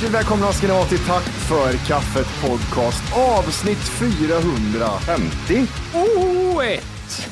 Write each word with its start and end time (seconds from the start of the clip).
Hjärtligt 0.00 0.18
välkomna 0.18 0.52
ska 0.52 0.66
ni 0.66 0.72
vara 0.72 0.84
till 0.84 0.98
Tack 0.98 1.22
för 1.22 1.72
kaffet 1.86 2.26
podcast 2.42 3.02
avsnitt 3.16 3.78
450. 3.78 5.66
Oh, 5.94 6.66
ett! 6.66 7.28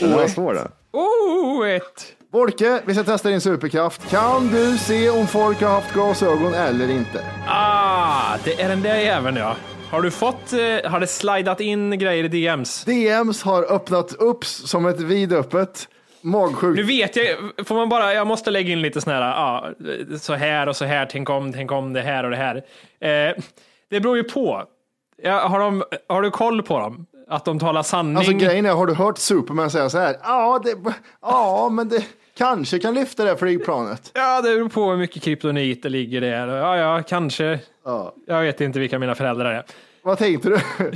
Vad 0.00 0.30
står 0.30 0.54
det? 0.54 0.70
Oh, 0.92 1.68
ett! 1.68 2.06
Borke, 2.32 2.82
vi 2.86 2.94
ska 2.94 3.04
testa 3.04 3.28
din 3.28 3.40
superkraft. 3.40 4.10
Kan 4.10 4.48
du 4.48 4.78
se 4.78 5.10
om 5.10 5.26
folk 5.26 5.60
har 5.60 5.68
haft 5.68 5.94
glasögon 5.94 6.54
eller 6.54 6.90
inte? 6.90 7.24
Ah, 7.46 8.36
det 8.44 8.60
är 8.62 8.68
den 8.68 8.82
där 8.82 8.96
jäveln 8.96 9.36
ja. 9.36 9.56
Har 9.90 10.02
du 10.02 10.10
fått, 10.10 10.52
eh, 10.52 10.90
har 10.90 11.00
det 11.00 11.06
slidat 11.06 11.60
in 11.60 11.98
grejer 11.98 12.24
i 12.24 12.28
DMs? 12.28 12.84
DMs 12.84 13.42
har 13.42 13.72
öppnat 13.72 14.12
upp 14.12 14.44
som 14.44 14.86
ett 14.86 15.00
vidöppet 15.00 15.88
magsjukt. 16.22 16.76
Nu 16.76 16.82
vet 16.82 17.16
jag, 17.16 17.26
får 17.66 17.74
man 17.74 17.88
bara, 17.88 18.14
jag 18.14 18.26
måste 18.26 18.50
lägga 18.50 18.72
in 18.72 18.82
lite 18.82 19.00
sån 19.00 19.12
här, 19.12 19.20
ja, 19.20 19.70
så 20.20 20.34
här 20.34 20.68
och 20.68 20.76
så 20.76 20.84
här, 20.84 21.06
tänk 21.10 21.30
om, 21.30 21.52
tänk 21.52 21.72
om 21.72 21.92
det 21.92 22.00
här 22.00 22.24
och 22.24 22.30
det 22.30 22.36
här. 22.36 22.56
Eh, 23.00 23.34
det 23.90 24.00
beror 24.00 24.16
ju 24.16 24.24
på. 24.24 24.64
Ja, 25.22 25.48
har, 25.48 25.58
de, 25.58 25.84
har 26.08 26.22
du 26.22 26.30
koll 26.30 26.62
på 26.62 26.78
dem? 26.78 27.06
Att 27.28 27.44
de 27.44 27.58
talar 27.58 27.82
sanning? 27.82 28.16
Alltså 28.16 28.32
grejen 28.32 28.66
är, 28.66 28.72
har 28.72 28.86
du 28.86 28.94
hört 28.94 29.18
Superman 29.18 29.70
säga 29.70 29.90
så 29.90 29.98
här? 29.98 30.16
Ja, 30.22 30.60
det, 30.64 30.74
ja 31.22 31.68
men 31.72 31.88
det 31.88 32.06
kanske 32.38 32.78
kan 32.78 32.94
lyfta 32.94 33.22
det 33.22 33.28
här 33.28 33.36
flygplanet. 33.36 34.10
Ja, 34.14 34.42
det 34.42 34.54
beror 34.54 34.68
på 34.68 34.90
hur 34.90 34.96
mycket 34.96 35.22
kryptonit 35.22 35.82
det 35.82 35.88
ligger 35.88 36.20
där. 36.20 36.48
Ja, 36.48 36.76
ja, 36.76 37.02
kanske. 37.02 37.58
Ja. 37.84 38.14
Jag 38.26 38.42
vet 38.42 38.60
inte 38.60 38.78
vilka 38.78 38.98
mina 38.98 39.14
föräldrar 39.14 39.52
är. 39.52 39.64
Vad 40.02 40.18
tänkte 40.18 40.48
du? 40.48 40.58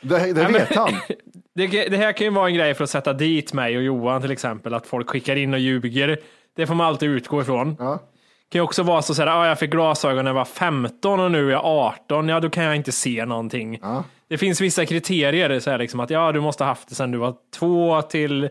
Det, 0.00 0.32
det 0.32 0.44
vet 0.44 0.76
han. 0.76 0.90
Det, 1.66 1.88
det 1.88 1.96
här 1.96 2.12
kan 2.12 2.24
ju 2.26 2.30
vara 2.32 2.48
en 2.48 2.54
grej 2.54 2.74
för 2.74 2.84
att 2.84 2.90
sätta 2.90 3.12
dit 3.12 3.52
mig 3.52 3.76
och 3.76 3.82
Johan 3.82 4.22
till 4.22 4.30
exempel, 4.30 4.74
att 4.74 4.86
folk 4.86 5.10
skickar 5.10 5.36
in 5.36 5.54
och 5.54 5.60
ljuger. 5.60 6.18
Det 6.56 6.66
får 6.66 6.74
man 6.74 6.86
alltid 6.86 7.10
utgå 7.10 7.40
ifrån. 7.42 7.76
Ja. 7.78 7.84
Det 7.92 8.52
kan 8.52 8.58
ju 8.58 8.64
också 8.64 8.82
vara 8.82 9.02
så 9.02 9.12
att 9.22 9.28
ah, 9.28 9.46
jag 9.46 9.58
fick 9.58 9.70
glasögon 9.70 10.24
när 10.24 10.30
jag 10.30 10.34
var 10.34 10.44
15 10.44 11.20
och 11.20 11.30
nu 11.30 11.46
är 11.48 11.52
jag 11.52 11.64
18. 11.64 12.28
Ja, 12.28 12.40
då 12.40 12.50
kan 12.50 12.64
jag 12.64 12.76
inte 12.76 12.92
se 12.92 13.24
någonting. 13.24 13.80
Det 14.28 14.38
finns 14.38 14.60
vissa 14.60 14.86
kriterier, 14.86 15.60
så 15.60 15.70
här, 15.70 15.78
liksom, 15.78 16.00
att 16.00 16.10
ja, 16.10 16.32
du 16.32 16.40
måste 16.40 16.64
ha 16.64 16.68
haft 16.68 16.88
det 16.88 16.94
sedan 16.94 17.10
du 17.10 17.18
var 17.18 17.34
2 17.54 18.02
till 18.02 18.48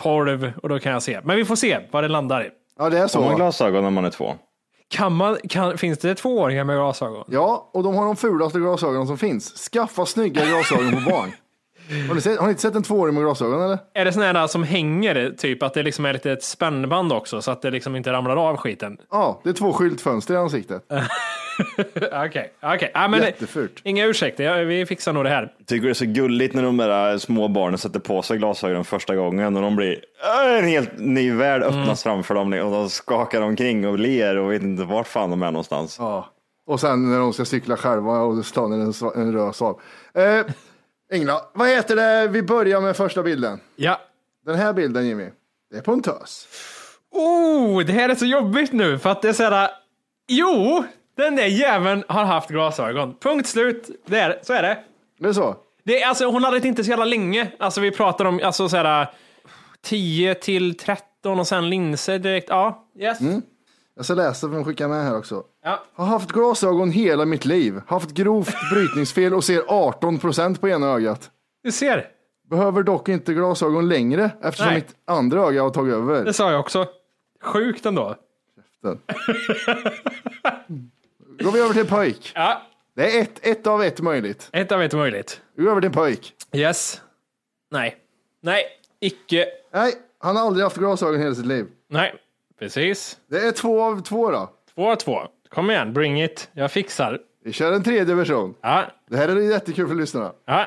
12 0.00 0.52
och 0.62 0.68
då 0.68 0.78
kan 0.78 0.92
jag 0.92 1.02
se. 1.02 1.20
Men 1.24 1.36
vi 1.36 1.44
får 1.44 1.56
se 1.56 1.78
vad 1.90 2.04
det 2.04 2.08
landar 2.08 2.44
i. 2.44 2.48
Ja, 2.78 2.90
det 2.90 2.98
är 2.98 3.08
Får 3.08 3.20
man 3.20 3.30
så. 3.30 3.36
glasögon 3.36 3.82
när 3.82 3.90
man 3.90 4.04
är 4.04 4.10
två? 4.10 4.34
Kan 4.90 5.12
man, 5.12 5.36
kan, 5.48 5.78
finns 5.78 5.98
det 5.98 6.14
tvååringar 6.14 6.64
med 6.64 6.76
glasögon? 6.76 7.24
Ja, 7.28 7.70
och 7.74 7.82
de 7.82 7.94
har 7.94 8.06
de 8.06 8.16
fulaste 8.16 8.58
glasögonen 8.58 9.06
som 9.06 9.18
finns. 9.18 9.70
Skaffa 9.72 10.06
snygga 10.06 10.44
glasögon 10.44 11.04
på 11.04 11.10
barn. 11.10 11.32
Har 12.08 12.14
ni, 12.14 12.20
sett, 12.20 12.38
har 12.38 12.46
ni 12.46 12.50
inte 12.50 12.62
sett 12.62 12.74
en 12.74 12.82
tvååring 12.82 13.14
med 13.14 13.24
glasögon 13.24 13.62
eller? 13.62 13.78
Är 13.94 14.04
det 14.04 14.12
sådana 14.12 14.38
här 14.38 14.46
som 14.46 14.62
hänger, 14.62 15.34
typ 15.38 15.62
att 15.62 15.74
det 15.74 15.82
liksom 15.82 16.04
är 16.04 16.12
lite 16.12 16.32
ett 16.32 16.42
spännband 16.42 17.12
också 17.12 17.42
så 17.42 17.50
att 17.50 17.62
det 17.62 17.70
liksom 17.70 17.96
inte 17.96 18.12
ramlar 18.12 18.36
av 18.36 18.56
skiten? 18.56 18.98
Ja, 19.10 19.40
det 19.44 19.50
är 19.50 19.54
två 19.54 19.72
skyltfönster 19.72 20.34
i 20.34 20.36
ansiktet. 20.36 20.82
Okej, 22.26 22.52
okej. 22.62 22.90
Ja, 22.94 23.08
men 23.08 23.20
Jättefult. 23.20 23.80
Inga 23.82 24.06
ursäkter, 24.06 24.44
ja, 24.44 24.54
vi 24.64 24.86
fixar 24.86 25.12
nog 25.12 25.24
det 25.24 25.30
här. 25.30 25.52
Tycker 25.66 25.84
det 25.84 25.92
är 25.92 25.94
så 25.94 26.04
gulligt 26.04 26.54
när 26.54 26.62
de 26.62 26.76
där 26.76 27.18
små 27.18 27.48
barnen 27.48 27.78
sätter 27.78 28.00
på 28.00 28.22
sig 28.22 28.38
glasögonen 28.38 28.84
första 28.84 29.16
gången 29.16 29.56
och 29.56 29.62
de 29.62 29.76
blir 29.76 30.00
äh, 30.46 30.58
en 30.58 30.64
helt 30.64 30.98
ny 30.98 31.32
värld 31.32 31.62
öppnas 31.62 32.02
framför 32.02 32.34
dem 32.34 32.52
och 32.52 32.72
de 32.72 32.88
skakar 32.88 33.42
omkring 33.42 33.88
och 33.88 33.98
ler 33.98 34.36
och 34.38 34.52
vet 34.52 34.62
inte 34.62 34.84
vart 34.84 35.06
fan 35.08 35.30
de 35.30 35.42
är 35.42 35.50
någonstans. 35.50 35.96
Ja. 35.98 36.28
Och 36.66 36.80
sen 36.80 37.10
när 37.10 37.18
de 37.18 37.32
ska 37.32 37.44
cykla 37.44 37.76
själva 37.76 38.20
och 38.20 38.36
det 38.36 38.42
står 38.42 38.64
en, 38.64 38.92
en 39.14 39.32
röd 39.32 39.54
sav. 39.54 39.80
Eh, 40.14 40.46
Engla, 41.12 41.42
vad 41.54 41.68
heter 41.68 41.96
det? 41.96 42.28
Vi 42.28 42.42
börjar 42.42 42.80
med 42.80 42.96
första 42.96 43.22
bilden. 43.22 43.60
Ja. 43.76 44.00
Den 44.46 44.56
här 44.56 44.72
bilden 44.72 45.06
Jimmy, 45.06 45.30
det 45.70 45.76
är 45.76 45.80
på 45.82 45.92
en 45.92 46.02
tös. 46.02 46.48
Oh, 47.10 47.84
det 47.84 47.92
här 47.92 48.08
är 48.08 48.14
så 48.14 48.24
jobbigt 48.24 48.72
nu 48.72 48.98
för 48.98 49.10
att 49.10 49.22
det 49.22 49.28
är 49.28 49.32
så 49.32 49.42
här. 49.42 49.70
Jo, 50.28 50.84
den 51.16 51.36
där 51.36 51.46
jäveln 51.46 52.04
har 52.08 52.24
haft 52.24 52.48
glasögon. 52.48 53.14
Punkt 53.20 53.48
slut. 53.48 53.90
Det 54.06 54.18
är, 54.18 54.38
så 54.42 54.52
är 54.52 54.62
det. 54.62 54.78
Det 55.18 55.28
är 55.28 55.32
så? 55.32 55.56
det 55.84 56.02
är, 56.02 56.08
alltså, 56.08 56.26
hon 56.26 56.44
hade 56.44 56.58
det 56.58 56.68
inte 56.68 56.84
så 56.84 56.90
jävla 56.90 57.04
länge. 57.04 57.52
Alltså 57.58 57.80
vi 57.80 57.90
pratar 57.90 58.24
om 58.24 58.40
alltså, 58.44 58.68
så 58.68 58.76
här, 58.76 59.06
10 59.82 60.34
till 60.34 60.76
13 60.76 61.40
och 61.40 61.46
sen 61.46 61.70
linser 61.70 62.18
direkt. 62.18 62.48
Ja, 62.48 62.86
yes. 62.98 63.18
Jag 63.96 64.04
ska 64.04 64.14
läsa 64.14 64.48
för 64.48 64.54
de 64.54 64.64
skickar 64.64 64.88
med 64.88 65.04
här 65.04 65.16
också. 65.16 65.42
Ja. 65.68 65.82
Har 65.94 66.06
haft 66.06 66.32
glasögon 66.32 66.90
hela 66.90 67.24
mitt 67.24 67.44
liv. 67.44 67.80
Haft 67.86 68.10
grovt 68.10 68.54
brytningsfel 68.72 69.34
och 69.34 69.44
ser 69.44 69.62
18 69.68 70.18
procent 70.18 70.60
på 70.60 70.68
ena 70.68 70.86
ögat. 70.86 71.30
Du 71.62 71.72
ser. 71.72 72.06
Behöver 72.50 72.82
dock 72.82 73.08
inte 73.08 73.34
glasögon 73.34 73.88
längre 73.88 74.30
eftersom 74.42 74.66
Nej. 74.66 74.74
mitt 74.74 74.94
andra 75.04 75.40
öga 75.40 75.62
har 75.62 75.70
tagit 75.70 75.94
över. 75.94 76.24
Det 76.24 76.32
sa 76.32 76.50
jag 76.50 76.60
också. 76.60 76.86
Sjukt 77.42 77.86
ändå. 77.86 78.16
Den. 78.82 78.98
Går 81.42 81.52
vi 81.52 81.60
över 81.60 81.74
till 81.74 81.86
pojk. 81.86 82.32
Ja, 82.34 82.62
Det 82.96 83.16
är 83.18 83.22
ett, 83.22 83.46
ett 83.46 83.66
av 83.66 83.82
ett 83.82 84.00
möjligt. 84.00 84.48
ett 84.52 84.72
av 84.72 84.82
ett 84.82 84.92
möjligt. 84.92 85.40
Vi 85.56 85.62
går 85.64 85.70
över 85.70 85.80
till 85.80 85.90
pojk. 85.92 86.34
Yes. 86.52 87.00
Nej. 87.70 87.96
Nej, 88.42 88.62
icke. 89.00 89.46
Nej, 89.74 89.94
han 90.18 90.36
har 90.36 90.46
aldrig 90.46 90.64
haft 90.64 90.76
glasögon 90.76 91.20
hela 91.20 91.34
sitt 91.34 91.46
liv. 91.46 91.66
Nej, 91.90 92.14
precis. 92.58 93.18
Det 93.30 93.38
är 93.46 93.52
två 93.52 93.82
av 93.82 94.02
två 94.02 94.30
då. 94.30 94.50
Två 94.74 94.90
av 94.92 94.96
två. 94.96 95.18
Kom 95.48 95.70
igen, 95.70 95.92
bring 95.92 96.22
it. 96.22 96.50
Jag 96.52 96.72
fixar. 96.72 97.18
Vi 97.44 97.52
kör 97.52 97.72
en 97.72 97.82
tredje 97.82 98.14
version. 98.14 98.54
Ja, 98.60 98.84
Det 99.10 99.16
här 99.16 99.28
är 99.28 99.40
jättekul 99.50 99.88
för 99.88 99.94
lyssnarna. 99.94 100.32
ja. 100.46 100.66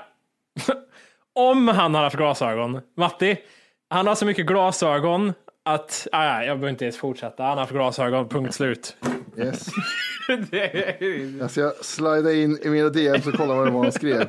Om 1.35 1.67
han 1.67 1.95
har 1.95 2.03
haft 2.03 2.15
glasögon. 2.15 2.81
Matti, 2.97 3.37
han 3.89 4.07
har 4.07 4.15
så 4.15 4.25
mycket 4.25 4.45
glasögon 4.45 5.33
att, 5.65 6.07
ah, 6.11 6.25
ja, 6.25 6.43
jag 6.43 6.57
behöver 6.57 6.69
inte 6.69 6.85
ens 6.85 6.97
fortsätta. 6.97 7.43
Han 7.43 7.51
har 7.51 7.59
haft 7.59 7.71
glasögon, 7.71 8.29
punkt 8.29 8.53
slut. 8.55 8.95
Yes. 9.37 9.67
Är- 10.51 11.39
Jag 11.39 11.51
ska 11.51 11.71
slida 11.81 12.33
in 12.33 12.57
i 12.61 12.69
mina 12.69 12.89
DMs 12.89 13.27
och 13.27 13.33
kolla 13.33 13.55
vad 13.55 13.67
det 13.67 13.71
var 13.71 13.83
han 13.83 13.91
skrev. 13.91 14.21
Är 14.21 14.27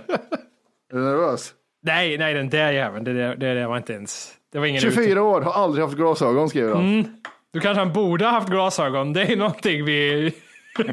du 0.92 0.98
nervös? 1.00 1.54
nej, 1.82 2.18
nej, 2.18 2.34
den 2.34 2.50
där 2.50 2.72
jäveln, 2.72 3.04
det, 3.04 3.12
det, 3.34 3.54
det, 3.54 3.66
var 3.66 3.76
inte 3.76 3.92
ens... 3.92 4.32
Det 4.52 4.58
var 4.58 4.66
ingen 4.66 4.80
24 4.80 5.22
år, 5.22 5.40
har 5.40 5.52
aldrig 5.52 5.84
haft 5.84 5.96
glasögon 5.96 6.48
skriver 6.48 6.74
han. 6.74 6.92
Mm. 6.92 7.04
Du 7.52 7.60
kanske 7.60 7.78
han 7.78 7.92
borde 7.92 8.24
ha 8.24 8.32
haft 8.32 8.48
glasögon. 8.48 9.12
Det 9.12 9.22
är 9.22 9.36
någonting 9.36 9.84
vi... 9.84 10.32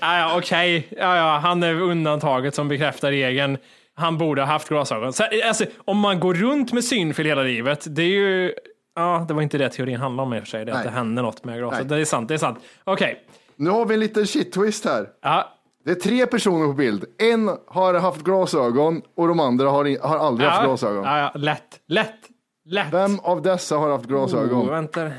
ah, 0.00 0.18
ja, 0.18 0.38
Okej, 0.38 0.88
ja, 0.90 1.16
ja, 1.16 1.38
han 1.38 1.62
är 1.62 1.80
undantaget 1.80 2.54
som 2.54 2.68
bekräftar 2.68 3.10
regeln. 3.10 3.58
Han 3.94 4.18
borde 4.18 4.42
ha 4.42 4.46
haft 4.46 4.68
glasögon. 4.68 5.12
Så, 5.12 5.24
alltså, 5.46 5.64
om 5.76 5.98
man 5.98 6.20
går 6.20 6.34
runt 6.34 6.72
med 6.72 6.84
synfel 6.84 7.26
hela 7.26 7.42
livet, 7.42 7.86
det 7.88 8.02
är 8.02 8.06
ju... 8.06 8.52
Ja, 8.94 9.24
det 9.28 9.34
var 9.34 9.42
inte 9.42 9.58
det 9.58 9.68
teorin 9.68 10.00
handlade 10.00 10.26
om 10.26 10.34
i 10.34 10.38
och 10.38 10.42
för 10.42 10.48
sig. 10.48 10.64
Det 10.64 10.74
att 10.74 10.84
det 10.84 10.90
händer 10.90 11.22
något 11.22 11.44
med 11.44 11.58
glasögon. 11.58 11.88
Det 11.88 11.96
är 11.96 12.04
sant, 12.04 12.28
det 12.28 12.34
är 12.34 12.38
sant. 12.38 12.58
Okej. 12.84 13.24
Nu 13.56 13.70
har 13.70 13.86
vi 13.86 13.94
en 13.94 14.00
liten 14.00 14.26
shit 14.26 14.52
twist 14.52 14.84
här. 14.84 15.08
Ja, 15.22 15.48
Det 15.84 15.90
är 15.90 15.94
tre 15.94 16.26
personer 16.26 16.66
på 16.66 16.72
bild. 16.72 17.04
En 17.18 17.50
har 17.66 17.94
haft 17.94 18.22
glasögon 18.22 19.02
och 19.16 19.28
de 19.28 19.40
andra 19.40 19.68
har, 19.68 20.08
har 20.08 20.18
aldrig 20.18 20.48
haft 20.48 20.62
ja, 20.62 20.66
glasögon. 20.68 21.04
ja, 21.04 21.18
ja, 21.18 21.32
lätt, 21.34 21.80
lätt, 21.86 22.18
lätt. 22.64 22.92
Vem 22.92 23.18
av 23.20 23.42
dessa 23.42 23.76
har 23.76 23.90
haft 23.90 24.04
glasögon? 24.06 24.66
Oh, 24.66 24.70
vänta. 24.70 25.10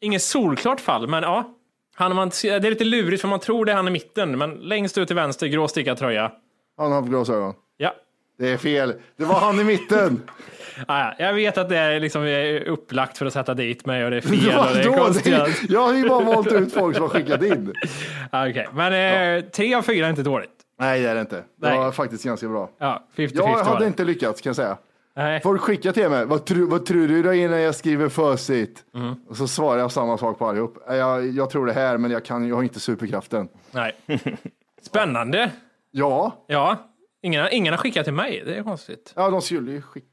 Inget 0.00 0.22
solklart 0.22 0.80
fall, 0.80 1.06
men 1.08 1.22
ja. 1.22 1.54
Han, 1.94 2.16
man, 2.16 2.28
det 2.42 2.48
är 2.48 2.60
lite 2.60 2.84
lurigt 2.84 3.20
för 3.20 3.28
man 3.28 3.40
tror 3.40 3.64
det 3.64 3.72
är 3.72 3.76
han 3.76 3.88
i 3.88 3.90
mitten, 3.90 4.38
men 4.38 4.50
längst 4.54 4.98
ut 4.98 5.06
till 5.08 5.16
vänster, 5.16 5.46
grå 5.46 5.68
stickad 5.68 5.98
tröja. 5.98 6.32
Han 6.76 6.92
har 6.92 6.98
haft 7.00 7.08
glasögon. 7.10 7.54
Ja. 7.76 7.94
Det 8.38 8.48
är 8.48 8.56
fel. 8.56 8.94
Det 9.16 9.24
var 9.24 9.40
han 9.40 9.60
i 9.60 9.64
mitten. 9.64 10.22
Ah, 10.86 11.04
ja. 11.04 11.14
Jag 11.26 11.34
vet 11.34 11.58
att 11.58 11.68
det 11.68 11.76
är 11.76 12.00
liksom 12.00 12.26
upplagt 12.66 13.18
för 13.18 13.26
att 13.26 13.32
sätta 13.32 13.54
dit 13.54 13.86
mig 13.86 14.04
och 14.04 14.10
det 14.10 14.16
är 14.16 14.20
fel 14.20 14.58
och 14.58 14.74
det 14.74 15.30
är. 15.30 15.44
Det- 15.44 15.72
Jag 15.72 15.80
har 15.80 15.94
ju 15.94 16.08
bara 16.08 16.24
valt 16.24 16.52
ut 16.52 16.72
folk 16.74 16.96
som 16.96 17.02
har 17.02 17.08
skickat 17.10 17.42
in. 17.42 17.72
Okej, 18.32 18.68
men 18.72 18.92
eh, 19.38 19.44
tre 19.44 19.74
av 19.74 19.82
fyra 19.82 20.06
är 20.06 20.10
inte 20.10 20.22
dåligt. 20.22 20.50
Nej, 20.78 21.02
det 21.02 21.08
är 21.08 21.14
det 21.14 21.20
inte. 21.20 21.36
Det 21.36 21.44
Nej. 21.68 21.78
var 21.78 21.92
faktiskt 21.92 22.24
ganska 22.24 22.48
bra. 22.48 22.70
Ja, 22.78 23.06
50-50 23.16 23.30
Jag 23.34 23.42
var 23.52 23.64
hade 23.64 23.78
det. 23.78 23.86
inte 23.86 24.04
lyckats 24.04 24.40
kan 24.40 24.50
jag 24.50 24.56
säga. 24.56 24.76
Nej. 25.20 25.40
Folk 25.40 25.60
skickar 25.60 25.92
till 25.92 26.08
mig, 26.08 26.24
vad, 26.26 26.46
tro, 26.46 26.66
vad 26.66 26.86
tror 26.86 27.08
du 27.08 27.22
då 27.22 27.32
innan 27.34 27.60
jag 27.60 27.74
skriver 27.74 28.08
facit? 28.08 28.84
Mm. 28.94 29.14
Och 29.28 29.36
så 29.36 29.48
svarar 29.48 29.78
jag 29.80 29.92
samma 29.92 30.18
sak 30.18 30.38
på 30.38 30.46
allihop. 30.46 30.78
Jag, 30.88 31.28
jag 31.28 31.50
tror 31.50 31.66
det 31.66 31.72
här, 31.72 31.98
men 31.98 32.10
jag, 32.10 32.24
kan, 32.24 32.48
jag 32.48 32.56
har 32.56 32.62
inte 32.62 32.80
superkraften. 32.80 33.48
Nej. 33.70 33.92
Spännande. 34.82 35.52
Ja, 35.90 36.44
Ja, 36.46 36.76
ingen, 37.22 37.46
ingen 37.52 37.72
har 37.72 37.78
skickat 37.78 38.04
till 38.04 38.14
mig. 38.14 38.42
Det 38.46 38.54
är 38.54 38.62
konstigt. 38.62 39.12
ja 39.16 39.30
de 39.30 39.42
skulle 39.42 39.72
ju 39.72 39.82
skicka 39.82 40.06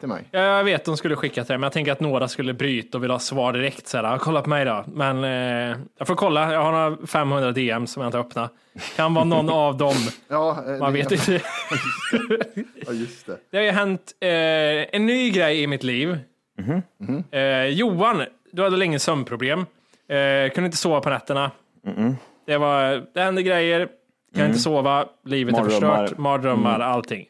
till 0.00 0.08
mig. 0.08 0.24
Jag 0.30 0.64
vet 0.64 0.84
de 0.84 0.96
skulle 0.96 1.16
skicka 1.16 1.44
till 1.44 1.48
dig, 1.48 1.58
men 1.58 1.62
jag 1.62 1.72
tänker 1.72 1.92
att 1.92 2.00
några 2.00 2.28
skulle 2.28 2.54
bryta 2.54 2.98
och 2.98 3.04
vilja 3.04 3.14
ha 3.14 3.18
svar 3.20 3.52
direkt. 3.52 3.86
Så 3.86 3.96
här, 3.96 4.04
"Ah, 4.04 4.18
kolla 4.18 4.42
på 4.42 4.48
mig 4.50 4.64
då. 4.64 4.84
Men 4.86 5.24
eh, 5.24 5.76
jag 5.98 6.06
får 6.06 6.14
kolla. 6.14 6.52
Jag 6.52 6.62
har 6.62 6.72
några 6.72 7.06
500 7.06 7.52
DM 7.52 7.86
som 7.86 8.02
jag 8.02 8.08
inte 8.08 8.18
öppnat. 8.18 8.52
Kan 8.96 9.14
vara 9.14 9.24
någon 9.24 9.48
av 9.50 9.76
dem. 9.76 9.94
Ja, 10.28 10.64
eh, 10.68 10.78
Man 10.78 10.92
vet 10.92 11.12
inte. 11.12 11.32
Ja, 12.86 12.92
just 12.92 13.26
det. 13.26 13.38
Det 13.50 13.56
har 13.56 13.64
ju 13.64 13.70
hänt 13.70 14.12
eh, 14.20 14.28
en 14.94 15.06
ny 15.06 15.30
grej 15.30 15.62
i 15.62 15.66
mitt 15.66 15.82
liv. 15.82 16.18
Mhm. 16.98 17.24
Eh, 17.30 17.64
Johan, 17.66 18.22
du 18.52 18.62
hade 18.62 18.76
länge 18.76 18.98
sömnproblem. 18.98 19.58
Eh, 20.08 20.50
kunde 20.54 20.66
inte 20.66 20.76
sova 20.76 21.00
på 21.00 21.10
nätterna. 21.10 21.50
Det, 22.46 22.56
var, 22.58 23.06
det 23.14 23.20
hände 23.20 23.42
grejer. 23.42 23.88
Kan 24.36 24.46
inte 24.46 24.58
sova. 24.58 25.06
Livet 25.24 25.58
är 25.58 25.64
förstört. 25.64 26.18
Mardrömmar, 26.18 26.80
allting. 26.80 27.26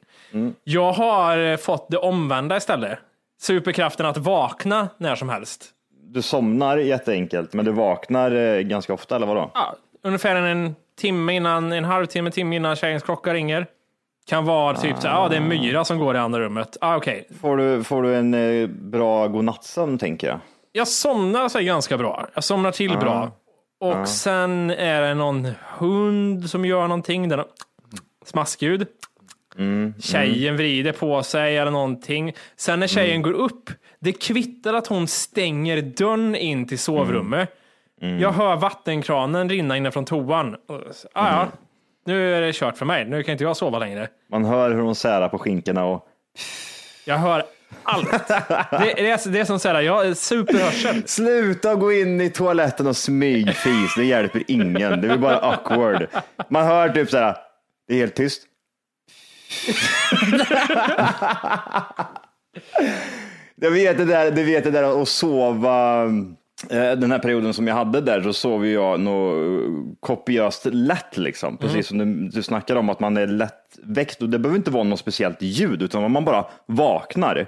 Jag 0.65 0.93
har 0.93 1.39
eh, 1.39 1.57
fått 1.57 1.91
det 1.91 1.99
omvända 1.99 2.57
istället. 2.57 2.99
Superkraften 3.41 4.07
att 4.07 4.17
vakna 4.17 4.89
när 4.99 5.15
som 5.15 5.29
helst. 5.29 5.71
Du 6.03 6.23
somnar 6.23 6.77
jätteenkelt, 6.77 7.53
men 7.53 7.65
du 7.65 7.73
vaknar 7.73 8.31
eh, 8.31 8.61
ganska 8.61 8.95
ofta, 8.95 9.17
eller 9.17 9.27
vadå? 9.27 9.51
Ja, 9.55 9.75
ungefär 10.03 10.37
en 10.37 10.75
timme 11.01 11.33
innan, 11.33 11.73
en 11.73 11.85
halvtimme, 11.85 12.31
timme 12.31 12.57
innan 12.57 12.77
tjejens 12.77 13.03
klocka 13.03 13.35
ringer. 13.35 13.67
Kan 14.27 14.45
vara 14.45 14.77
typ 14.77 14.97
så 14.99 15.09
här, 15.09 15.15
ja 15.15 15.29
det 15.29 15.37
är 15.37 15.41
en 15.41 15.49
myra 15.49 15.85
som 15.85 15.99
går 15.99 16.17
i 16.17 16.19
andra 16.19 16.41
rummet. 16.41 16.77
Ah, 16.81 16.97
Okej, 16.97 17.29
Får 17.41 17.57
du, 17.57 17.85
får 17.85 18.03
du 18.03 18.17
en 18.17 18.35
eh, 18.35 18.67
bra 18.69 19.29
godnattsömn, 19.29 19.99
tänker 19.99 20.27
jag? 20.27 20.39
jag 20.73 20.89
somnar 20.89 21.49
så 21.49 21.61
ganska 21.61 21.99
bra. 21.99 22.27
Jag 22.35 22.45
somnar 22.45 22.73
till 22.73 22.99
bra. 22.99 23.31
Och 23.81 24.09
sen 24.09 24.71
är 24.71 25.01
det 25.03 25.15
någon 25.15 25.49
hund 25.79 26.51
som 26.51 26.65
gör 26.65 26.83
någonting. 26.83 27.29
Den 27.29 27.39
har 27.39 27.49
smaskljud. 28.25 28.87
Tjejen 30.01 30.57
vrider 30.57 30.93
på 30.93 31.23
sig 31.23 31.59
eller 31.59 31.71
någonting. 31.71 32.35
Sen 32.57 32.81
när 32.81 32.87
tjejen 32.87 33.23
går 33.23 33.33
upp, 33.33 33.71
det 34.01 34.13
kvittar 34.13 34.75
att 34.75 34.87
hon 34.87 35.09
stänger 35.09 35.83
dörren 35.83 36.35
in 36.37 36.67
till 36.67 36.79
sovrummet. 36.79 37.49
Jag 38.21 38.33
hör 38.33 38.57
vattenkranen 38.57 39.49
rinna 39.49 39.91
från 39.91 40.05
toan. 40.05 40.57
Ah, 41.13 41.29
ja, 41.29 41.49
nu 42.07 42.35
är 42.35 42.41
det 42.41 42.53
kört 42.53 42.79
för 42.79 42.87
mig. 42.87 43.05
Nu 43.05 43.23
kan 43.23 43.33
inte 43.33 43.45
jag 43.45 43.57
sova 43.57 43.79
längre. 43.79 44.09
Man 44.31 44.45
hör 44.45 44.71
hur 44.71 44.81
hon 44.81 44.95
särar 44.95 45.29
på 45.29 45.39
skinkorna 45.39 45.85
och 45.85 46.07
Jag 47.05 47.19
hör 47.19 47.43
allt. 47.83 48.29
Det, 48.29 48.95
det, 48.97 49.11
är, 49.11 49.31
det 49.33 49.41
är 49.41 49.45
som 49.45 49.59
så 49.59 49.69
här, 49.69 49.81
jag 49.81 50.07
är 50.07 50.15
superhörsel. 50.15 51.03
Sluta 51.07 51.75
gå 51.75 51.93
in 51.93 52.21
i 52.21 52.31
toaletten 52.31 52.87
och 52.87 52.97
smygfis, 52.97 53.95
det 53.97 54.05
hjälper 54.05 54.43
ingen. 54.49 54.91
Det 55.01 55.09
blir 55.09 55.17
bara 55.17 55.39
awkward. 55.39 56.07
Man 56.49 56.67
hör 56.67 56.89
typ 56.89 57.11
så 57.11 57.17
här, 57.17 57.37
det 57.89 57.95
är 57.95 57.99
helt 57.99 58.15
tyst. 58.15 58.43
Jag 63.57 63.71
vet 63.71 63.99
det 63.99 64.05
där, 64.05 64.31
det 64.31 64.43
vet 64.43 64.65
det 64.65 64.71
där 64.71 65.03
att 65.03 65.09
sova. 65.09 66.05
eh, 66.71 66.93
Den 66.97 67.11
här 67.11 67.19
perioden 67.19 67.55
som 67.55 67.67
jag 67.67 67.75
hade 67.75 68.01
där 68.01 68.23
så 68.23 68.33
sov 68.33 68.67
jag 68.67 69.01
nog 69.01 69.35
kopiöst 70.01 70.67
lätt 70.73 71.17
liksom. 71.17 71.57
Precis 71.57 71.87
som 71.87 71.99
du, 71.99 72.29
du 72.29 72.43
snackar 72.43 72.77
om 72.77 72.89
att 72.89 73.01
man 73.01 73.17
är 73.17 73.27
lättväckt 73.27 74.23
och 74.23 74.29
det 74.29 74.39
behöver 74.39 74.57
inte 74.59 74.71
vara 74.71 74.85
något 74.85 75.01
speciellt 75.01 75.43
ljud 75.43 75.83
utan 75.83 76.11
man 76.13 76.25
bara 76.25 76.45
vaknar. 76.67 77.47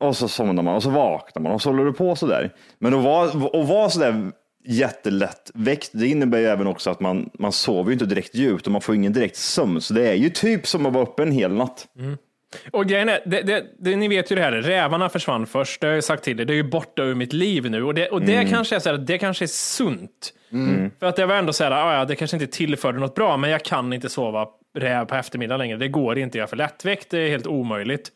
Och 0.00 0.16
så 0.16 0.28
somnar 0.28 0.62
man 0.62 0.74
och 0.74 0.82
så 0.82 0.90
vaknar 0.90 1.42
man 1.42 1.52
och 1.52 1.62
så 1.62 1.70
håller 1.70 1.84
du 1.84 1.92
på 1.92 2.16
sådär. 2.16 2.50
Men 2.78 2.94
att 2.94 3.04
vara, 3.04 3.24
att 3.62 3.68
vara 3.68 3.90
sådär 3.90 4.30
jättelätt 4.66 5.50
väckt, 5.54 5.90
det 5.92 6.06
innebär 6.06 6.38
ju 6.38 6.46
även 6.46 6.66
också 6.66 6.90
att 6.90 7.00
man, 7.00 7.30
man 7.38 7.52
sover 7.52 7.90
ju 7.90 7.92
inte 7.92 8.06
direkt 8.06 8.34
djupt 8.34 8.66
och 8.66 8.72
man 8.72 8.80
får 8.80 8.94
ingen 8.94 9.12
direkt 9.12 9.36
sömn. 9.36 9.80
Så 9.80 9.94
det 9.94 10.08
är 10.08 10.14
ju 10.14 10.30
typ 10.30 10.66
som 10.66 10.86
att 10.86 10.92
vara 10.92 11.04
uppe 11.04 11.22
en 11.22 11.32
hel 11.32 11.52
natt. 11.52 11.86
Och 12.70 12.86
grejen 12.86 13.08
är, 13.08 13.20
det, 13.26 13.42
det, 13.42 13.64
det, 13.78 13.96
ni 13.96 14.08
vet 14.08 14.32
ju 14.32 14.36
det 14.36 14.42
här, 14.42 14.52
rävarna 14.52 15.08
försvann 15.08 15.46
först, 15.46 15.80
det 15.80 15.86
har 15.86 15.94
jag 15.94 16.04
sagt 16.04 16.24
till 16.24 16.40
er, 16.40 16.44
det 16.44 16.52
är 16.52 16.54
ju 16.54 16.70
borta 16.70 17.02
ur 17.02 17.14
mitt 17.14 17.32
liv 17.32 17.70
nu. 17.70 17.82
Och 17.82 17.94
det, 17.94 18.08
och 18.08 18.22
det 18.22 18.50
kanske 18.50 18.76
är 18.76 18.80
så 18.80 18.90
här, 18.90 18.98
det 18.98 19.18
kanske 19.18 19.44
är 19.44 19.46
sunt. 19.46 20.32
För 21.00 21.06
att 21.06 21.16
det 21.16 21.26
var 21.26 21.34
ändå 21.34 21.52
så 21.52 21.64
här, 21.64 21.70
ah, 21.70 21.98
ja, 21.98 22.04
det 22.04 22.16
kanske 22.16 22.36
inte 22.36 22.46
tillförde 22.46 22.98
något 22.98 23.14
bra, 23.14 23.36
men 23.36 23.50
jag 23.50 23.64
kan 23.64 23.92
inte 23.92 24.08
sova 24.08 24.46
räv 24.78 25.04
på 25.04 25.14
eftermiddagen 25.14 25.58
längre. 25.58 25.76
Det 25.76 25.88
går 25.88 26.18
inte, 26.18 26.38
jag 26.38 26.42
är 26.42 26.48
för 26.48 26.56
lättväckt, 26.56 27.10
det 27.10 27.18
är 27.18 27.28
helt 27.28 27.46
omöjligt. 27.46 28.12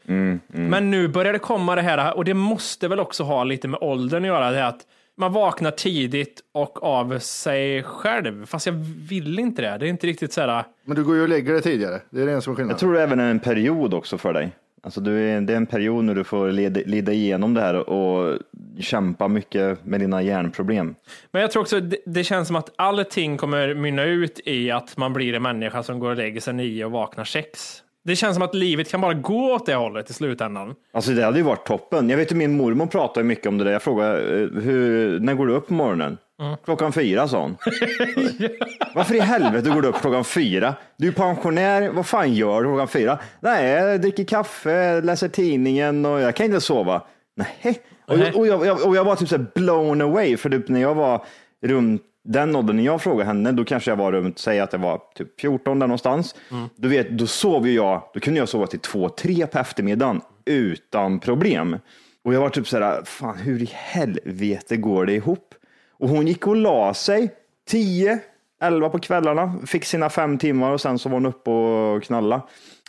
Men 0.48 0.90
nu 0.90 1.08
börjar 1.08 1.32
det 1.32 1.38
komma 1.38 1.74
det 1.74 1.82
här, 1.82 2.16
och 2.16 2.24
det 2.24 2.34
måste 2.34 2.88
väl 2.88 3.00
också 3.00 3.22
ha 3.22 3.44
lite 3.44 3.68
med 3.68 3.78
åldern 3.82 4.22
att 4.22 4.28
göra, 4.28 4.50
det 4.50 4.66
att 4.66 4.80
man 5.20 5.32
vaknar 5.32 5.70
tidigt 5.70 6.40
och 6.52 6.82
av 6.82 7.18
sig 7.18 7.82
själv. 7.82 8.46
Fast 8.46 8.66
jag 8.66 8.72
vill 9.08 9.38
inte 9.38 9.62
det. 9.62 9.78
Det 9.78 9.86
är 9.86 9.90
inte 9.90 10.06
riktigt 10.06 10.32
så 10.32 10.40
här, 10.40 10.64
Men 10.84 10.96
du 10.96 11.04
går 11.04 11.16
ju 11.16 11.22
och 11.22 11.28
lägger 11.28 11.52
dig 11.52 11.62
tidigare. 11.62 12.00
Det 12.10 12.22
är 12.22 12.26
det 12.26 12.40
som 12.40 12.52
är 12.52 12.56
skillnaden. 12.56 12.74
Jag 12.74 12.78
tror 12.78 12.94
det 12.94 13.02
även 13.02 13.20
är 13.20 13.30
en 13.30 13.40
period 13.40 13.94
också 13.94 14.18
för 14.18 14.32
dig. 14.32 14.52
Alltså 14.82 15.00
du 15.00 15.30
är, 15.30 15.40
det 15.40 15.52
är 15.52 15.56
en 15.56 15.66
period 15.66 16.04
när 16.04 16.14
du 16.14 16.24
får 16.24 16.50
leda, 16.50 16.80
lida 16.86 17.12
igenom 17.12 17.54
det 17.54 17.60
här 17.60 17.90
och 17.90 18.38
kämpa 18.78 19.28
mycket 19.28 19.84
med 19.84 20.00
dina 20.00 20.22
hjärnproblem. 20.22 20.94
Men 21.30 21.42
jag 21.42 21.50
tror 21.50 21.62
också 21.62 21.80
det, 21.80 21.96
det 22.06 22.24
känns 22.24 22.46
som 22.46 22.56
att 22.56 22.70
allting 22.76 23.36
kommer 23.36 23.74
mynna 23.74 24.04
ut 24.04 24.40
i 24.44 24.70
att 24.70 24.96
man 24.96 25.12
blir 25.12 25.34
en 25.34 25.42
människa 25.42 25.82
som 25.82 25.98
går 25.98 26.10
och 26.10 26.16
lägger 26.16 26.40
sig 26.40 26.54
nio 26.54 26.84
och 26.84 26.90
vaknar 26.90 27.24
sex. 27.24 27.82
Det 28.04 28.16
känns 28.16 28.34
som 28.34 28.42
att 28.42 28.54
livet 28.54 28.90
kan 28.90 29.00
bara 29.00 29.14
gå 29.14 29.52
åt 29.54 29.66
det 29.66 29.74
hållet 29.74 30.10
i 30.10 30.12
slutändan. 30.12 30.74
Alltså 30.92 31.10
det 31.10 31.24
hade 31.24 31.38
ju 31.38 31.44
varit 31.44 31.66
toppen. 31.66 32.10
Jag 32.10 32.16
vet 32.16 32.30
att 32.30 32.36
min 32.36 32.56
mormor 32.56 32.86
pratar 32.86 33.20
ju 33.20 33.26
mycket 33.26 33.46
om 33.46 33.58
det 33.58 33.64
där. 33.64 33.72
Jag 33.72 33.82
frågade, 33.82 34.42
eh, 34.42 34.48
hur, 34.62 35.20
när 35.20 35.34
går 35.34 35.46
du 35.46 35.52
upp 35.52 35.66
på 35.68 35.74
morgonen? 35.74 36.18
Klockan 36.64 36.92
fyra 36.92 37.28
sa 37.28 37.40
hon. 37.40 37.56
Varför 38.94 39.14
i 39.14 39.20
helvete 39.20 39.70
går 39.70 39.82
du 39.82 39.88
upp 39.88 40.00
klockan 40.00 40.24
fyra? 40.24 40.74
Du 40.96 41.08
är 41.08 41.12
pensionär, 41.12 41.90
vad 41.90 42.06
fan 42.06 42.34
gör 42.34 42.62
du 42.62 42.68
klockan 42.68 42.88
fyra? 42.88 43.18
Nej, 43.40 43.66
jag 43.66 44.00
dricker 44.00 44.24
kaffe, 44.24 45.00
läser 45.00 45.28
tidningen 45.28 46.06
och 46.06 46.20
jag 46.20 46.36
kan 46.36 46.46
inte 46.46 46.60
sova. 46.60 47.02
Nej. 47.36 47.80
Och, 48.06 48.18
jag, 48.18 48.36
och, 48.36 48.66
jag, 48.66 48.86
och 48.86 48.96
jag 48.96 49.04
var 49.04 49.16
typ 49.16 49.28
så 49.28 49.38
blown 49.54 50.00
away, 50.00 50.36
för 50.36 50.50
typ 50.50 50.68
när 50.68 50.80
jag 50.80 50.94
var 50.94 51.24
runt 51.66 52.02
den 52.24 52.56
åldern, 52.56 52.76
när 52.76 52.82
jag 52.82 53.02
frågade 53.02 53.24
henne, 53.24 53.52
då 53.52 53.64
kanske 53.64 53.90
jag 53.90 53.96
var 53.96 54.12
runt, 54.12 54.38
säg 54.38 54.60
att 54.60 54.72
jag 54.72 54.80
var 54.80 55.00
typ 55.14 55.40
14 55.40 55.78
där 55.78 55.86
någonstans. 55.86 56.34
Du 56.76 56.88
vet, 56.88 57.10
då 57.10 57.26
sov 57.26 57.68
jag, 57.68 58.02
då 58.14 58.20
kunde 58.20 58.40
jag 58.40 58.48
sova 58.48 58.66
till 58.66 58.80
2-3 58.80 59.46
på 59.46 59.58
eftermiddagen 59.58 60.20
utan 60.44 61.20
problem. 61.20 61.76
Och 62.24 62.34
jag 62.34 62.40
var 62.40 62.48
typ 62.48 62.68
så 62.68 62.78
här, 62.78 63.04
fan 63.04 63.36
hur 63.36 63.62
i 63.62 63.70
helvete 63.72 64.76
går 64.76 65.06
det 65.06 65.14
ihop? 65.14 65.54
Och 65.98 66.08
hon 66.08 66.26
gick 66.26 66.46
och 66.46 66.56
la 66.56 66.94
sig 66.94 67.30
10, 67.68 68.18
11 68.62 68.88
på 68.88 68.98
kvällarna, 68.98 69.54
fick 69.66 69.84
sina 69.84 70.10
fem 70.10 70.38
timmar 70.38 70.72
och 70.72 70.80
sen 70.80 70.98
så 70.98 71.08
var 71.08 71.16
hon 71.16 71.26
uppe 71.26 71.50
och 71.50 72.02
knalla. 72.02 72.42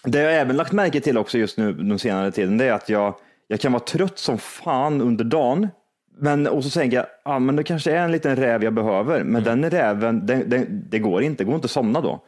Det 0.03 0.21
jag 0.21 0.35
även 0.35 0.55
lagt 0.55 0.71
märke 0.71 1.01
till 1.01 1.17
också 1.17 1.37
just 1.37 1.57
nu 1.57 1.73
den 1.73 1.99
senare 1.99 2.31
tiden, 2.31 2.57
det 2.57 2.65
är 2.65 2.73
att 2.73 2.89
jag, 2.89 3.15
jag 3.47 3.59
kan 3.59 3.71
vara 3.71 3.83
trött 3.83 4.19
som 4.19 4.37
fan 4.37 5.01
under 5.01 5.25
dagen 5.25 5.67
Men, 6.17 6.47
och 6.47 6.63
så 6.63 6.69
tänker 6.79 6.97
jag, 6.97 7.05
ja 7.25 7.39
men 7.39 7.55
det 7.55 7.63
kanske 7.63 7.91
är 7.91 8.03
en 8.03 8.11
liten 8.11 8.35
räv 8.35 8.63
jag 8.63 8.73
behöver, 8.73 9.23
men 9.23 9.43
den 9.43 9.69
räven, 9.69 10.25
den, 10.25 10.49
den, 10.49 10.85
det 10.89 10.99
går 10.99 11.23
inte, 11.23 11.43
det 11.43 11.47
går 11.47 11.55
inte 11.55 11.65
att 11.65 11.71
somna 11.71 12.01
då. 12.01 12.23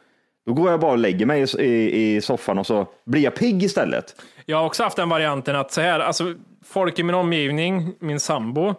Då 0.45 0.53
går 0.53 0.71
jag 0.71 0.79
bara 0.79 0.91
och 0.91 0.97
lägger 0.97 1.25
mig 1.25 1.45
i, 1.59 2.15
i, 2.15 2.21
soffan 2.21 2.59
och 2.59 2.65
så 2.65 2.87
blir 3.05 3.21
jag 3.21 3.35
pigg 3.35 3.63
istället. 3.63 4.15
Jag 4.45 4.57
har 4.57 4.65
också 4.65 4.83
haft 4.83 4.95
den 4.95 5.09
varianten 5.09 5.55
att 5.55 5.71
så 5.71 5.81
här, 5.81 5.99
alltså 5.99 6.33
folk 6.65 6.99
i 6.99 7.03
min 7.03 7.15
omgivning, 7.15 7.93
min 7.99 8.19
sambo, 8.19 8.75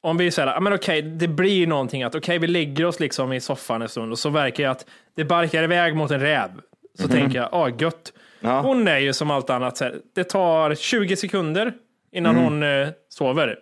om 0.00 0.16
vi 0.16 0.30
säger, 0.30 0.60
men 0.60 0.72
okej, 0.72 1.02
det 1.02 1.28
blir 1.28 1.66
någonting 1.66 2.02
att 2.02 2.14
okej, 2.14 2.38
vi 2.38 2.46
lägger 2.46 2.84
oss 2.84 3.00
liksom 3.00 3.32
i 3.32 3.40
soffan 3.40 3.82
en 3.82 3.88
stund 3.88 4.12
och 4.12 4.18
så 4.18 4.30
verkar 4.30 4.64
jag 4.64 4.70
att 4.70 4.86
det 5.16 5.24
barkar 5.24 5.62
iväg 5.62 5.96
mot 5.96 6.10
en 6.10 6.20
räv. 6.20 6.50
Så 6.98 7.08
tänker 7.08 7.38
jag, 7.38 7.48
ah 7.52 7.68
gött. 7.78 8.12
Ja. 8.40 8.60
Hon 8.60 8.88
är 8.88 8.98
ju 8.98 9.12
som 9.12 9.30
allt 9.30 9.50
annat, 9.50 9.76
så 9.76 9.84
här, 9.84 9.94
det 10.14 10.24
tar 10.24 10.74
20 10.74 11.16
sekunder 11.16 11.72
innan 12.12 12.36
hon 12.36 12.62
eh, 12.62 12.88
sover. 13.08 13.58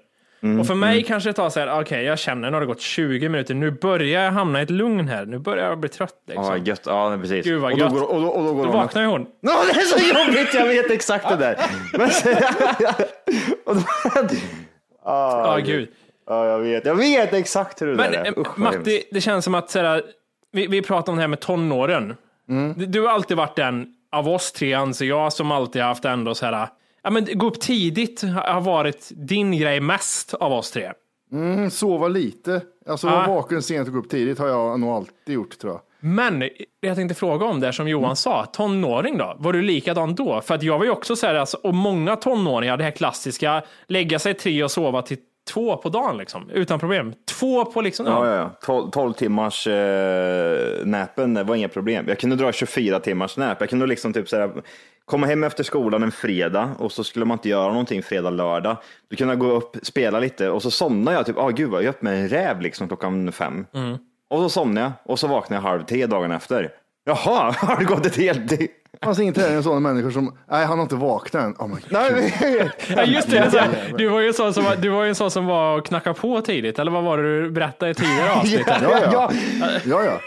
Och 0.61 0.67
för 0.67 0.75
mig 0.75 1.03
kanske 1.03 1.29
det 1.31 1.33
tar 1.35 1.51
så 1.51 1.61
här, 1.61 1.81
okej, 1.81 2.05
jag 2.05 2.19
känner, 2.19 2.51
nu 2.51 2.55
har 2.57 2.61
det 2.61 2.67
gått 2.67 2.81
20 2.81 3.29
minuter, 3.29 3.55
nu 3.55 3.71
börjar 3.71 4.23
jag 4.25 4.33
hamna 4.33 4.61
i 4.61 4.63
ett 4.63 4.71
lugn 4.71 5.09
här, 5.09 5.27
nu 5.27 5.39
börjar 5.39 5.69
jag 5.69 5.79
bli 5.79 5.89
trött. 5.89 6.15
Liksom. 6.27 6.45
Ja, 6.45 6.57
gött. 6.57 6.83
Ja, 6.87 7.19
precis. 7.21 7.45
Gud 7.45 7.61
vad 7.61 7.73
och 7.73 7.79
då 7.79 7.85
gött. 7.85 7.93
går, 7.93 8.03
och 8.15 8.21
då, 8.23 8.29
och 8.29 8.45
då 8.45 8.53
går 8.55 8.63
Då 8.65 8.71
hon 8.71 8.81
vaknar 8.81 9.03
ju 9.03 9.09
hon. 9.09 9.27
Ja, 9.41 9.63
det 9.73 9.81
är 9.81 9.85
så 9.85 10.19
jobbigt, 10.29 10.55
jag 10.55 10.67
vet 10.69 10.91
exakt 10.91 11.29
det 11.29 11.37
där. 11.37 11.57
Men, 11.93 12.11
och 13.67 13.77
då, 13.77 13.83
Ja, 15.05 15.59
gud. 15.65 15.89
ja, 16.27 16.47
jag 16.47 16.59
vet, 16.59 16.87
jag 16.87 16.95
vet 16.95 17.33
exakt 17.35 17.83
hur 17.83 17.87
det 17.87 17.95
Men 17.95 18.13
där 18.13 18.19
är. 18.19 18.27
eh, 18.27 18.33
Usch. 18.39 18.59
Matti, 18.59 19.05
det 19.11 19.21
känns 19.21 19.45
som 19.45 19.55
att 19.55 19.71
så 19.71 19.79
här, 19.79 20.03
vi, 20.53 20.67
vi 20.67 20.83
pratar 20.83 21.13
om 21.13 21.17
det 21.17 21.23
här 21.23 21.29
med 21.29 21.41
tonåren. 21.41 22.15
Mm. 22.49 22.75
Du, 22.79 22.87
du 22.87 23.01
har 23.03 23.09
alltid 23.13 23.37
varit 23.37 23.57
den 23.57 23.87
av 24.13 24.29
oss 24.29 24.53
tre, 24.53 24.75
anser 24.75 25.07
jag, 25.07 25.33
som 25.33 25.53
alltid 25.53 25.83
haft 25.83 26.05
ändå 26.05 26.35
så 26.35 26.47
här, 26.47 26.69
ja 27.05 27.11
men 27.11 27.27
gå 27.35 27.47
upp 27.47 27.61
tidigt 27.61 28.23
har 28.23 28.61
varit 28.61 29.13
din 29.15 29.59
grej 29.59 29.81
mest 29.81 30.35
av 30.35 30.53
oss 30.53 30.71
tre. 30.71 30.93
Mm, 31.33 31.71
sova 31.71 32.09
lite. 32.09 32.61
Alltså 32.87 33.07
vara 33.07 33.27
vaken 33.27 33.63
sent 33.63 33.89
och 33.89 33.95
gå 33.95 34.01
upp 34.01 34.09
tidigt 34.11 34.39
har 34.39 34.49
jag 34.49 34.81
nog 34.81 34.91
alltid 34.91 35.35
gjort 35.35 35.59
tror 35.59 35.73
jag. 35.73 35.81
Men 36.01 36.49
jag 36.81 36.97
tänkte 36.97 37.15
fråga 37.15 37.47
om 37.47 37.61
det 37.61 37.73
som 37.73 37.89
Johan 37.89 38.05
Mm. 38.05 38.17
sa, 38.17 38.47
tonåring 38.47 39.19
då? 39.19 39.37
Var 39.39 39.53
du 39.53 39.63
likadan 39.63 40.15
då? 40.15 40.41
För 40.41 40.55
att 40.55 40.63
jag 40.63 40.79
var 40.79 40.85
ju 40.85 40.91
också 40.91 41.17
så 41.17 41.27
här, 41.27 41.35
alltså, 41.35 41.57
och 41.63 41.75
många 41.75 42.17
tonåringar, 42.17 42.77
det 42.77 42.85
här 42.85 42.91
klassiska, 42.91 43.63
lägga 43.89 44.19
sig 44.19 44.35
tre 44.35 44.65
och 44.65 44.71
sova 44.71 45.03
till 45.03 45.17
två 45.49 45.77
på 45.77 45.89
dagen 45.89 46.17
liksom, 46.17 46.51
utan 46.51 46.79
problem. 46.79 47.15
Två 47.39 47.65
på 47.65 47.81
liksom, 47.81 48.07
Ja, 48.07 48.29
ja, 48.29 48.37
ja. 48.37 48.51
12, 48.63 48.91
12 48.91 49.13
timmars 49.13 49.67
eh, 49.67 50.85
näpen 50.85 51.47
var 51.47 51.55
inga 51.55 51.69
problem. 51.69 52.05
Jag 52.09 52.19
kunde 52.19 52.37
dra 52.37 52.53
24 52.53 53.01
timmars 53.01 53.37
nap. 53.37 53.61
Jag 53.61 53.69
kunde 53.71 53.87
liksom 53.87 54.13
typ 54.13 54.29
så 54.29 54.37
här, 54.37 54.53
komma 55.05 55.27
hem 55.27 55.45
efter 55.45 55.65
skolan 55.65 56.03
en 56.03 56.13
fredag 56.13 56.71
och 56.79 56.93
så 56.93 57.05
skulle 57.05 57.25
man 57.25 57.39
inte 57.39 57.49
göra 57.49 57.69
någonting 57.69 58.03
fredag, 58.03 58.31
lördag. 58.31 58.77
Då 59.11 59.17
kunde 59.17 59.33
jag 59.33 59.39
gå 59.41 59.51
upp, 59.51 59.77
spela 59.83 60.21
lite 60.21 60.51
och 60.51 60.63
så 60.63 60.71
somnade 60.71 61.17
jag 61.17 61.27
typ, 61.27 61.39
ah, 61.39 61.49
gud 61.49 61.71
vad 61.71 61.81
jag 61.81 61.85
är 61.85 61.91
uppe 61.91 62.05
med 62.05 62.15
en 62.21 62.29
räv 62.29 62.61
liksom 62.61 62.89
klockan 62.89 63.33
fem. 63.33 63.67
Och 64.31 64.39
så 64.41 64.49
somnade 64.49 64.87
jag 64.87 64.93
och 65.05 65.19
så 65.19 65.27
vaknade 65.27 65.63
jag 65.63 65.71
halv 65.71 65.83
tre 65.85 66.07
dagen 66.07 66.31
efter. 66.31 66.71
Jaha, 67.05 67.55
har 67.59 67.77
det 67.79 67.85
gått 67.85 68.07
ett 68.07 68.17
helt 68.17 68.49
dygn? 68.49 68.69
Det 69.01 69.07
fanns 69.07 69.19
inte 69.21 69.49
en 69.49 69.63
sån 69.63 69.83
människor 69.83 70.11
som, 70.11 70.37
nej 70.51 70.65
han 70.67 70.79
har 70.79 70.83
inte 70.83 70.95
vaknat 70.95 71.43
än. 71.45 71.55
Oh 71.59 71.69
my 71.69 71.75
God. 71.75 71.83
Nej, 71.91 72.71
Ja, 72.97 73.05
just 73.05 73.31
det. 73.31 73.51
Så 73.51 73.59
här, 73.59 73.95
du 73.99 74.09
var 74.09 74.21
ju 74.21 74.29
en 74.29 74.35
sån 74.35 74.55
som, 74.55 74.65
var- 74.65 74.77
du 74.77 74.89
var 74.89 75.03
ju 75.03 75.09
en 75.09 75.15
sån 75.15 75.31
som 75.31 75.47
var 75.47 75.79
och 75.79 75.87
knackade 75.87 76.21
på 76.21 76.41
tidigt, 76.41 76.79
eller 76.79 76.91
vad 76.93 77.05
var 77.05 77.19
det 77.19 77.43
du 77.43 77.51
berättade 77.51 77.91
i 77.91 77.95
tidigare 77.95 78.33
avsnitt? 78.41 78.63
Ja, 78.67 78.77
ja. 78.83 78.99
ja. 79.13 79.31
Ja, 79.85 80.05
ja. 80.05 80.19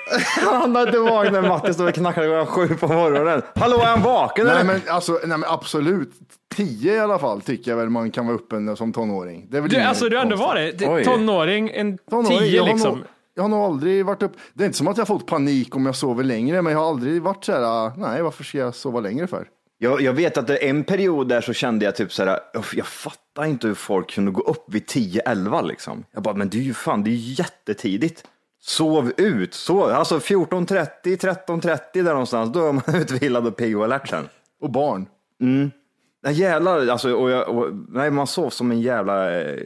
Han 0.52 0.76
har 0.76 0.88
inte 0.88 1.00
vaknat 1.00 1.34
när 1.34 1.42
Matti 1.50 1.74
stod 1.74 1.88
och 1.88 1.94
knackade 1.94 2.28
klockan 2.28 2.46
sju 2.46 2.68
på 2.76 2.88
morgonen. 2.88 3.42
Hallå, 3.56 3.78
är 3.80 3.86
han 3.86 4.02
vaken 4.02 4.46
Nej 4.46 4.56
eller? 4.56 4.64
men, 4.66 4.82
alltså, 4.90 5.12
nej 5.12 5.38
men 5.38 5.50
absolut, 5.50 6.12
tio 6.56 6.94
i 6.96 7.00
alla 7.00 7.20
fall 7.20 7.42
tycker 7.42 7.72
jag 7.72 7.78
väl 7.78 7.90
man 7.90 8.12
kan 8.12 8.26
vara 8.28 8.36
uppe 8.38 8.76
som 8.76 8.94
tonåring. 8.94 9.48
Det 9.50 9.58
är 9.58 9.62
väl 9.62 9.70
Du, 9.70 9.76
inget 9.76 9.88
alltså 9.90 10.10
du 10.10 10.16
har 10.16 10.24
ändå 10.24 10.36
varit 10.36 10.80
tonåring, 11.06 11.72
en 11.74 11.98
Tonåring, 11.98 12.40
tio 12.40 12.64
liksom. 12.66 13.04
Jag 13.38 13.44
har 13.44 13.50
nog 13.50 13.60
aldrig 13.60 14.06
varit 14.06 14.24
upp, 14.24 14.32
det 14.54 14.64
är 14.64 14.66
inte 14.66 14.78
som 14.78 14.88
att 14.88 14.98
jag 14.98 15.02
har 15.06 15.20
fått 15.20 15.28
panik 15.28 15.76
om 15.76 15.86
jag 15.86 15.96
sover 15.96 16.24
längre, 16.24 16.62
men 16.62 16.74
jag 16.74 16.80
har 16.80 16.90
aldrig 16.90 17.22
varit 17.22 17.46
så 17.46 17.52
här, 17.52 17.92
nej 17.98 18.22
varför 18.22 18.44
ska 18.44 18.58
jag 18.58 18.76
sova 18.76 19.00
längre 19.00 19.28
för? 19.28 19.48
Jag, 19.78 20.02
jag 20.02 20.14
vet 20.14 20.38
att 20.38 20.48
det 20.48 20.58
en 20.58 20.84
period 20.84 21.28
där 21.28 21.42
så 21.42 21.54
kände 21.54 21.86
jag 21.86 21.96
typ 21.96 22.14
så 22.14 22.26
här, 22.26 22.40
"Uff, 22.54 22.74
jag 22.74 22.86
fattar 22.88 23.46
inte 23.46 23.68
hur 23.68 23.74
folk 23.74 24.12
kunde 24.12 24.32
gå 24.32 24.42
upp 24.42 24.66
vid 24.68 24.86
10-11 24.86 25.68
liksom. 25.68 26.04
Jag 26.12 26.24
bara, 26.24 26.36
men 26.36 26.50
det 26.50 26.58
är 26.58 26.62
ju 26.62 26.74
fan, 26.74 27.04
det 27.04 27.10
är 27.10 27.12
ju 27.12 27.34
jättetidigt. 27.44 28.24
Sov 28.62 29.12
ut, 29.18 29.54
sov, 29.54 29.90
alltså 29.90 30.18
14.30, 30.18 30.88
13.30 31.04 31.80
där 31.94 32.04
någonstans, 32.04 32.54
då 32.54 32.68
är 32.68 32.74
man 32.74 32.84
utvilad 33.02 33.48
och 33.48 33.56
pigg 33.56 33.78
och 33.78 33.84
alert 33.84 34.08
sen. 34.08 34.28
Och 34.62 34.72
barn. 34.72 35.06
Nej, 36.24 36.34
jävlar, 36.34 36.88
alltså, 36.88 37.14
och 37.14 37.30
jag, 37.32 37.50
och, 37.50 37.68
nej, 37.90 38.12
man 38.12 38.28
sov 38.28 38.50
som 38.50 38.72
en 38.72 38.82
jävla 38.82 39.40
eh, 39.42 39.58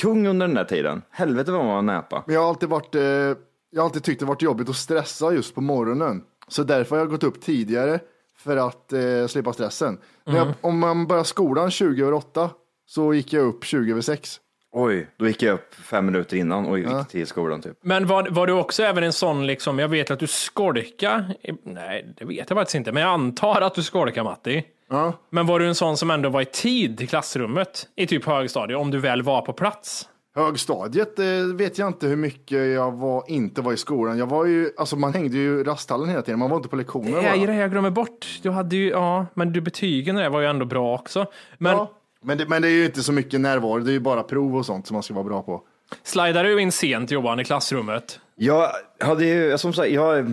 kung 0.00 0.26
under 0.26 0.46
den 0.46 0.54
där 0.56 0.64
tiden. 0.64 1.02
Helvete 1.10 1.52
vad 1.52 1.64
man 1.64 1.74
var 1.74 1.82
näpa. 1.82 2.22
Men 2.26 2.34
jag 2.34 2.42
har 2.42 2.48
alltid 2.48 2.68
varit, 2.68 2.94
eh, 2.94 3.02
jag 3.02 3.36
har 3.76 3.84
alltid 3.84 4.04
tyckt 4.04 4.20
det 4.20 4.26
varit 4.26 4.42
jobbigt 4.42 4.68
att 4.68 4.76
stressa 4.76 5.32
just 5.32 5.54
på 5.54 5.60
morgonen. 5.60 6.22
Så 6.48 6.62
därför 6.62 6.96
har 6.96 7.02
jag 7.02 7.10
gått 7.10 7.24
upp 7.24 7.40
tidigare 7.40 8.00
för 8.38 8.56
att 8.56 8.92
eh, 8.92 9.26
slippa 9.28 9.52
stressen. 9.52 9.98
När 10.24 10.36
jag, 10.36 10.48
om 10.60 10.78
man 10.78 11.06
börjar 11.06 11.24
skolan 11.24 11.70
20 11.70 12.02
över 12.02 12.12
8 12.12 12.50
så 12.86 13.14
gick 13.14 13.32
jag 13.32 13.46
upp 13.46 13.64
20 13.64 13.90
över 13.90 14.00
6. 14.00 14.40
Oj, 14.72 15.08
då 15.16 15.26
gick 15.28 15.42
jag 15.42 15.54
upp 15.54 15.74
fem 15.74 16.06
minuter 16.06 16.36
innan 16.36 16.66
och 16.66 16.78
gick 16.78 17.08
till 17.08 17.26
skolan 17.26 17.62
typ. 17.62 17.78
Men 17.82 18.06
var, 18.06 18.28
var 18.30 18.46
du 18.46 18.52
också 18.52 18.82
även 18.82 19.04
en 19.04 19.12
sån, 19.12 19.46
liksom, 19.46 19.78
jag 19.78 19.88
vet 19.88 20.10
att 20.10 20.18
du 20.18 20.26
skolka. 20.26 21.24
Nej, 21.62 22.14
det 22.18 22.24
vet 22.24 22.50
jag 22.50 22.58
faktiskt 22.58 22.74
inte, 22.74 22.92
men 22.92 23.02
jag 23.02 23.12
antar 23.12 23.60
att 23.60 23.74
du 23.74 23.82
skolkar 23.82 24.24
Matti. 24.24 24.64
Ja. 24.90 25.12
Men 25.30 25.46
var 25.46 25.58
du 25.58 25.66
en 25.68 25.74
sån 25.74 25.96
som 25.96 26.10
ändå 26.10 26.28
var 26.28 26.40
i 26.40 26.44
tid 26.44 26.98
till 26.98 27.08
klassrummet 27.08 27.88
i 27.96 28.06
typ 28.06 28.24
högstadiet, 28.24 28.78
om 28.78 28.90
du 28.90 28.98
väl 28.98 29.22
var 29.22 29.42
på 29.42 29.52
plats? 29.52 30.08
Högstadiet 30.34 31.18
eh, 31.18 31.24
vet 31.54 31.78
jag 31.78 31.88
inte 31.88 32.06
hur 32.06 32.16
mycket 32.16 32.58
jag 32.74 32.92
var, 32.92 33.24
inte 33.28 33.60
var 33.62 33.72
i 33.72 33.76
skolan. 33.76 34.18
Jag 34.18 34.26
var 34.26 34.44
ju, 34.46 34.70
alltså 34.76 34.96
man 34.96 35.14
hängde 35.14 35.36
ju 35.36 35.60
i 35.60 35.64
rasthallen 35.64 36.08
hela 36.08 36.22
tiden, 36.22 36.38
man 36.38 36.50
var 36.50 36.56
inte 36.56 36.68
på 36.68 36.76
lektioner 36.76 37.10
Det 37.22 37.28
är 37.28 37.36
bara. 37.38 37.46
det 37.46 37.54
jag 37.56 37.70
glömmer 37.70 37.90
bort. 37.90 38.38
Du 38.42 38.50
hade 38.50 38.76
ju, 38.76 38.88
ja, 38.90 39.26
men 39.34 39.52
du 39.52 39.60
betygen 39.60 40.16
där 40.16 40.28
var 40.30 40.40
ju 40.40 40.46
ändå 40.46 40.64
bra 40.64 40.94
också. 40.94 41.26
Men 41.58 41.72
Ja. 41.72 41.92
Men, 42.22 42.38
det, 42.38 42.48
men 42.48 42.62
det 42.62 42.68
är 42.68 42.72
ju 42.72 42.84
inte 42.84 43.02
så 43.02 43.12
mycket 43.12 43.40
närvaro, 43.40 43.78
det 43.78 43.90
är 43.90 43.92
ju 43.92 44.00
bara 44.00 44.22
prov 44.22 44.56
och 44.56 44.66
sånt 44.66 44.86
som 44.86 44.94
man 44.94 45.02
ska 45.02 45.14
vara 45.14 45.24
bra 45.24 45.42
på. 45.42 45.62
slidar 46.02 46.44
du 46.44 46.60
in 46.62 46.72
sent 46.72 47.10
Johan 47.10 47.40
i 47.40 47.44
klassrummet? 47.44 48.20
Jag 48.34 48.68
hade 49.00 49.24
ju, 49.26 49.58
som 49.58 49.72
sagt, 49.72 49.88
jag, 49.90 50.32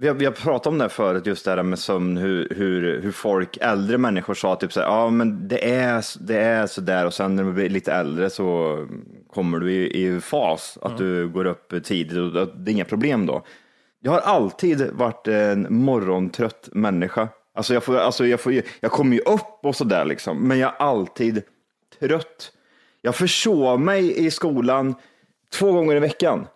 vi, 0.00 0.08
har, 0.08 0.14
vi 0.14 0.24
har 0.24 0.32
pratat 0.32 0.66
om 0.66 0.78
det 0.78 0.84
här 0.84 0.88
förut, 0.88 1.26
just 1.26 1.44
det 1.44 1.50
här 1.50 1.62
med 1.62 1.78
sömn, 1.78 2.16
hur, 2.16 2.48
hur, 2.56 3.00
hur 3.02 3.12
folk, 3.12 3.58
äldre 3.60 3.98
människor 3.98 4.34
sa 4.34 4.56
typ 4.56 4.72
så 4.72 4.80
här, 4.80 4.86
ja 4.86 5.10
men 5.10 5.48
det 5.48 5.70
är, 5.70 6.04
det 6.20 6.38
är 6.38 6.66
så 6.66 6.80
där 6.80 7.06
och 7.06 7.14
sen 7.14 7.36
när 7.36 7.44
du 7.44 7.52
blir 7.52 7.68
lite 7.68 7.92
äldre 7.92 8.30
så 8.30 8.78
kommer 9.32 9.58
du 9.58 9.72
i, 9.72 10.06
i 10.06 10.20
fas, 10.20 10.78
att 10.82 10.98
du 10.98 11.28
går 11.28 11.44
upp 11.44 11.84
tidigt 11.84 12.16
och 12.16 12.48
det 12.56 12.70
är 12.70 12.72
inga 12.72 12.84
problem 12.84 13.26
då. 13.26 13.42
Jag 14.00 14.12
har 14.12 14.20
alltid 14.20 14.90
varit 14.92 15.28
en 15.28 15.66
morgontrött 15.70 16.68
människa. 16.72 17.28
Alltså 17.54 17.74
jag, 17.74 17.84
får, 17.84 17.96
alltså 17.96 18.26
jag, 18.26 18.40
får, 18.40 18.52
jag 18.80 18.90
kommer 18.90 19.16
ju 19.16 19.22
upp 19.22 19.58
och 19.62 19.76
sådär 19.76 20.04
liksom, 20.04 20.48
men 20.48 20.58
jag 20.58 20.72
är 20.72 20.82
alltid 20.82 21.42
trött. 22.00 22.52
Jag 23.02 23.14
försov 23.14 23.80
mig 23.80 24.26
i 24.26 24.30
skolan 24.30 24.94
två 25.52 25.72
gånger 25.72 25.96
i 25.96 26.00
veckan. 26.00 26.46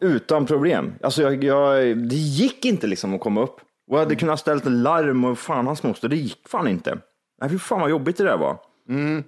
Utan 0.00 0.46
problem. 0.46 0.92
Alltså 1.02 1.22
jag, 1.22 1.44
jag, 1.44 1.98
det 1.98 2.16
gick 2.16 2.64
inte 2.64 2.86
liksom 2.86 3.14
att 3.14 3.20
komma 3.20 3.42
upp. 3.42 3.60
Och 3.90 3.96
jag 3.96 3.98
hade 3.98 4.16
kunnat 4.16 4.40
ställt 4.40 4.64
larm 4.64 5.24
och 5.24 5.38
fan 5.38 5.66
hans 5.66 5.82
moster, 5.82 6.08
det 6.08 6.16
gick 6.16 6.48
fan 6.48 6.68
inte. 6.68 6.98
Nej, 7.40 7.50
fy 7.50 7.58
fan 7.58 7.80
vad 7.80 7.90
jobbigt 7.90 8.16
det 8.16 8.24
där 8.24 8.36
var. 8.36 8.58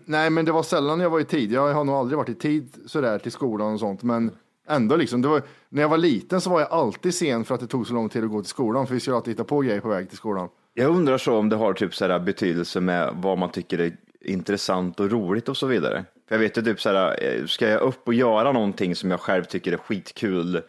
Nej, 0.05 0.31
men 0.31 0.45
det 0.45 0.53
var 0.53 0.63
sällan 0.63 1.01
jag 1.01 1.11
var 1.11 1.21
i 1.21 1.25
tid. 1.25 1.53
Jag 1.53 1.75
har 1.75 1.85
nog 1.85 1.95
aldrig 1.95 2.19
varit 2.19 2.29
i 2.29 2.35
tid 2.35 2.75
sådär 2.87 3.19
till 3.19 3.33
skolan 3.33 3.73
och 3.73 3.81
sånt, 3.81 4.03
men 4.03 4.31
ändå 4.69 4.97
liksom. 4.97 5.23
Var, 5.23 5.43
när 5.69 5.83
jag 5.83 5.89
var 5.89 5.99
liten 5.99 6.41
så 6.41 6.51
var 6.51 6.61
jag 6.61 6.71
alltid 6.71 7.15
sen 7.15 7.45
för 7.45 7.55
att 7.55 7.61
det 7.61 7.67
tog 7.67 7.87
så 7.87 7.95
lång 7.95 8.09
tid 8.09 8.25
att 8.25 8.31
gå 8.31 8.41
till 8.43 8.51
skolan, 8.51 8.87
för 8.87 8.95
vi 8.95 9.01
skulle 9.01 9.17
alltid 9.17 9.33
hitta 9.33 9.45
på 9.45 9.61
grejer 9.61 9.81
på 9.81 9.89
väg 9.89 10.09
till 10.09 10.19
skolan. 10.19 10.49
Jag 10.75 10.91
undrar 10.91 11.19
så 11.19 11.37
om 11.37 11.49
det 11.49 11.57
har 11.57 11.73
typ 11.73 11.95
så 11.95 12.19
betydelse 12.19 12.81
med 12.81 13.15
vad 13.17 13.39
man 13.39 13.51
tycker 13.51 13.79
är 13.79 13.97
intressant 14.21 15.01
och 15.01 15.11
roligt 15.11 15.49
och 15.49 15.57
så 15.57 15.67
vidare. 15.67 16.05
För 16.29 16.35
jag 16.35 16.41
vet 16.41 16.59
ju 16.59 16.63
typ 16.63 16.81
så 16.81 16.93
här, 16.93 17.25
eh, 17.25 17.47
ska 17.47 17.69
jag 17.69 17.81
upp 17.81 18.09
och 18.09 18.15
göra 18.15 18.53
någonting 18.53 18.97
som 18.97 19.11
jag 19.11 19.21
själv 19.21 19.45
tycker 19.45 19.73
är 19.73 19.77
skitkul 19.77 20.63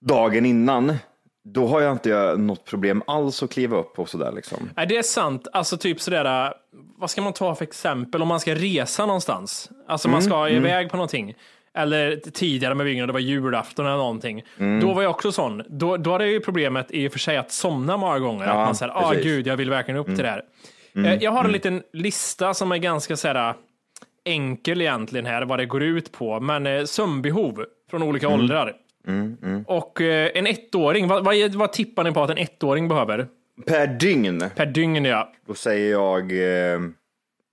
dagen 0.00 0.46
innan, 0.46 0.94
då 1.44 1.66
har 1.66 1.80
jag 1.80 1.92
inte 1.92 2.34
något 2.36 2.64
problem 2.64 3.02
alls 3.06 3.42
att 3.42 3.50
kliva 3.52 3.76
upp 3.76 3.98
och 3.98 4.08
sådär 4.08 4.32
liksom. 4.32 4.70
Nej, 4.76 4.86
det 4.86 4.96
är 4.96 5.02
sant. 5.02 5.48
Alltså 5.52 5.76
typ 5.76 6.00
sådär, 6.00 6.54
vad 6.98 7.10
ska 7.10 7.22
man 7.22 7.32
ta 7.32 7.54
för 7.54 7.64
exempel 7.64 8.22
om 8.22 8.28
man 8.28 8.40
ska 8.40 8.54
resa 8.54 9.06
någonstans? 9.06 9.70
Alltså 9.88 10.08
man 10.08 10.22
ska 10.22 10.48
iväg 10.48 10.90
på 10.90 10.96
någonting. 10.96 11.34
Eller 11.74 12.16
tidigare 12.16 12.74
med 12.74 12.86
vingen, 12.86 13.06
det 13.06 13.12
var 13.12 13.20
julafton 13.20 13.86
eller 13.86 13.96
någonting. 13.96 14.42
Då 14.80 14.92
var 14.92 15.02
jag 15.02 15.10
också 15.10 15.32
sån. 15.32 15.62
Då, 15.68 15.96
då 15.96 16.12
hade 16.12 16.24
jag 16.24 16.32
ju 16.32 16.40
problemet 16.40 16.86
i 16.90 17.08
och 17.08 17.12
för 17.12 17.18
sig 17.18 17.36
att 17.36 17.52
somna 17.52 17.96
många 17.96 18.18
gånger. 18.18 18.44
Ja, 18.46 18.50
att 18.50 18.66
man 18.68 18.74
säger, 18.74 18.92
ah 18.92 19.12
gud, 19.12 19.46
jag 19.46 19.56
vill 19.56 19.70
verkligen 19.70 20.00
upp 20.00 20.06
till 20.06 20.16
det 20.16 20.28
här. 20.28 20.42
Eh, 20.96 21.14
Jag 21.22 21.30
har 21.30 21.44
en 21.44 21.52
liten 21.52 21.82
lista 21.92 22.54
som 22.54 22.72
är 22.72 22.76
ganska 22.76 23.16
såhär 23.16 23.54
enkel 24.24 24.80
egentligen 24.80 25.26
här, 25.26 25.44
vad 25.44 25.58
det 25.58 25.66
går 25.66 25.82
ut 25.82 26.12
på. 26.12 26.40
Men 26.40 26.66
eh, 26.66 26.84
sömnbehov 26.84 27.64
från 27.90 28.02
olika 28.02 28.28
åldrar. 28.28 28.76
Och 29.66 30.00
eh, 30.00 30.30
en 30.34 30.46
ettåring, 30.46 31.08
vad, 31.08 31.24
vad, 31.24 31.54
vad 31.54 31.72
tippar 31.72 32.04
ni 32.04 32.12
på 32.12 32.22
att 32.22 32.30
en 32.30 32.38
ettåring 32.38 32.88
behöver? 32.88 33.26
Per 33.66 33.86
dygn, 33.86 34.44
Per 34.56 34.66
dygn, 34.66 35.04
ja. 35.04 35.32
då 35.46 35.54
säger 35.54 35.90
jag, 35.90 36.32
eh, 36.32 36.80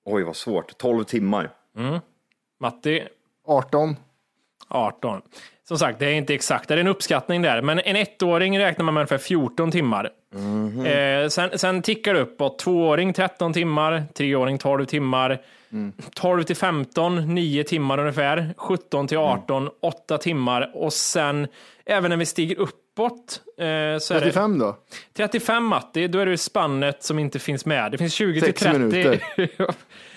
oj 0.06 0.24
vad 0.24 0.36
svårt, 0.36 0.78
12 0.78 1.04
timmar. 1.04 1.50
Matti, 2.60 3.04
18. 3.48 3.96
18. 4.68 5.22
Som 5.68 5.78
sagt, 5.78 6.00
det 6.00 6.06
är 6.06 6.14
inte 6.14 6.34
exakt, 6.34 6.68
det 6.68 6.74
är 6.74 6.78
en 6.78 6.88
uppskattning 6.88 7.42
där, 7.42 7.62
men 7.62 7.80
en 7.80 7.96
ettåring 7.96 8.60
räknar 8.60 8.86
man 8.86 8.94
med 8.94 9.02
ungefär 9.02 9.18
14 9.18 9.72
timmar. 9.72 10.10
Eh, 10.86 11.28
sen, 11.30 11.60
sen 11.60 11.82
tickar 11.82 12.14
det 12.14 12.20
uppåt, 12.20 12.60
tvååring 12.60 13.14
13 13.14 13.54
timmar, 13.54 14.04
treåring 14.14 14.58
12 14.58 14.86
timmar, 14.86 15.42
12 16.14 16.44
till 16.44 16.56
15, 16.56 17.36
9 17.36 17.64
timmar 17.64 17.98
ungefär, 17.98 18.54
17 18.58 19.08
till 19.08 19.18
18, 19.18 19.70
8 19.82 20.18
timmar 20.18 20.72
och 20.74 20.94
sen 20.94 21.48
även 21.86 22.10
när 22.10 22.18
vi 22.18 22.26
stiger 22.26 22.56
uppåt 22.60 23.42
eh, 23.58 23.64
så 24.00 24.14
är 24.14 24.20
det 24.20 24.20
35 24.20 24.60
då? 24.60 24.78
35 25.18 25.66
Matti, 25.66 26.08
då 26.08 26.20
är 26.20 26.26
det 26.26 26.38
spannet 26.38 27.04
som 27.04 27.20
inte 27.20 27.40
finns 27.40 27.66
med. 27.66 27.92
Det 27.92 27.98
finns 27.98 28.14
20 28.14 28.34
till 28.34 28.48
Sex 28.48 28.62
30. 28.62 28.80
minuter. 28.80 29.20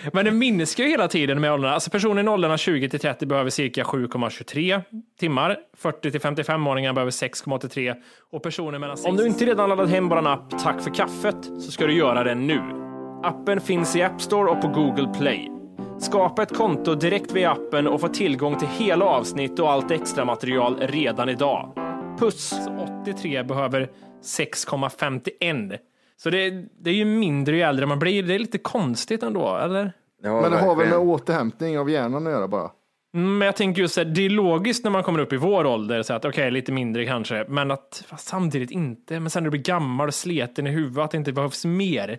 Men 0.12 0.24
det 0.24 0.30
minskar 0.30 0.84
ju 0.84 0.90
hela 0.90 1.08
tiden 1.08 1.40
med 1.40 1.52
åldrarna. 1.52 1.74
Alltså 1.74 1.90
personer 1.90 2.24
i 2.24 2.28
åldrarna 2.28 2.58
20 2.58 2.88
till 2.88 3.00
30 3.00 3.26
behöver 3.26 3.50
cirka 3.50 3.82
7,23 3.82 4.82
timmar. 5.20 5.58
40 5.76 6.10
till 6.10 6.20
55-åringar 6.20 6.92
behöver 6.92 7.10
6,83 7.10 7.94
och 8.30 8.42
personer 8.42 8.78
mellan 8.78 8.96
Om 9.04 9.16
du 9.16 9.26
inte 9.26 9.44
redan 9.44 9.68
laddat 9.68 9.90
hem 9.90 10.08
vår 10.08 10.28
app 10.28 10.62
Tack 10.62 10.82
för 10.82 10.94
kaffet 10.94 11.44
så 11.44 11.70
ska 11.70 11.86
du 11.86 11.94
göra 11.94 12.24
det 12.24 12.34
nu. 12.34 12.81
Appen 13.24 13.60
finns 13.60 13.96
i 13.96 14.02
App 14.02 14.20
Store 14.20 14.50
och 14.50 14.60
på 14.60 14.68
Google 14.68 15.14
Play. 15.18 15.50
Skapa 15.98 16.42
ett 16.42 16.56
konto 16.56 16.94
direkt 16.94 17.32
via 17.32 17.50
appen 17.50 17.86
och 17.86 18.00
få 18.00 18.08
tillgång 18.08 18.58
till 18.58 18.68
hela 18.68 19.04
avsnitt 19.04 19.58
och 19.58 19.70
allt 19.70 19.90
extra 19.90 20.24
material 20.24 20.76
redan 20.80 21.28
idag. 21.28 21.72
Puss 22.18 22.54
83 23.02 23.42
behöver 23.42 23.90
6,51. 24.22 25.78
Så 26.16 26.30
det, 26.30 26.50
det 26.80 26.90
är 26.90 26.94
ju 26.94 27.04
mindre 27.04 27.56
ju 27.56 27.62
äldre 27.62 27.86
man 27.86 27.98
blir. 27.98 28.22
Det 28.22 28.34
är 28.34 28.38
lite 28.38 28.58
konstigt 28.58 29.22
ändå, 29.22 29.56
eller? 29.56 29.92
Ja, 30.22 30.40
Men 30.40 30.50
det 30.50 30.58
har 30.58 30.76
väl 30.76 30.88
med 30.88 30.98
återhämtning 30.98 31.78
av 31.78 31.90
hjärnan 31.90 32.26
att 32.26 32.32
göra 32.32 32.48
bara? 32.48 32.70
Mm, 33.14 33.38
Men 33.38 33.46
jag 33.46 33.56
tänker 33.56 33.82
just 33.82 33.98
att 33.98 34.14
det 34.14 34.26
är 34.26 34.30
logiskt 34.30 34.84
när 34.84 34.90
man 34.90 35.02
kommer 35.02 35.18
upp 35.18 35.32
i 35.32 35.36
vår 35.36 35.66
ålder, 35.66 36.02
så 36.02 36.14
att 36.14 36.24
okej, 36.24 36.50
lite 36.50 36.72
mindre 36.72 37.06
kanske, 37.06 37.44
men 37.48 37.70
att 37.70 38.04
fast 38.08 38.28
samtidigt 38.28 38.70
inte. 38.70 39.20
Men 39.20 39.30
sen 39.30 39.42
när 39.42 39.50
du 39.50 39.50
blir 39.50 39.62
gammal 39.62 40.08
och 40.08 40.14
sleten 40.14 40.66
i 40.66 40.70
huvudet, 40.70 41.04
att 41.04 41.10
det 41.10 41.16
inte 41.16 41.32
behövs 41.32 41.64
mer. 41.64 42.18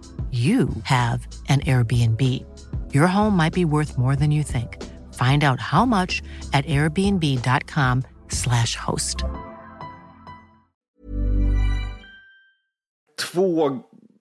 you 0.31 0.69
have 0.83 1.27
an 1.49 1.59
Airbnb. 1.59 2.21
Your 2.93 3.07
home 3.07 3.35
might 3.35 3.53
be 3.53 3.65
worth 3.65 3.97
more 3.97 4.15
than 4.15 4.31
you 4.31 4.43
think. 4.43 4.77
Find 5.13 5.43
out 5.43 5.59
how 5.59 5.85
much 5.85 6.21
at 6.53 6.65
airbnb.com/slash 6.65 8.75
host. 8.75 9.25
två, 13.33 13.79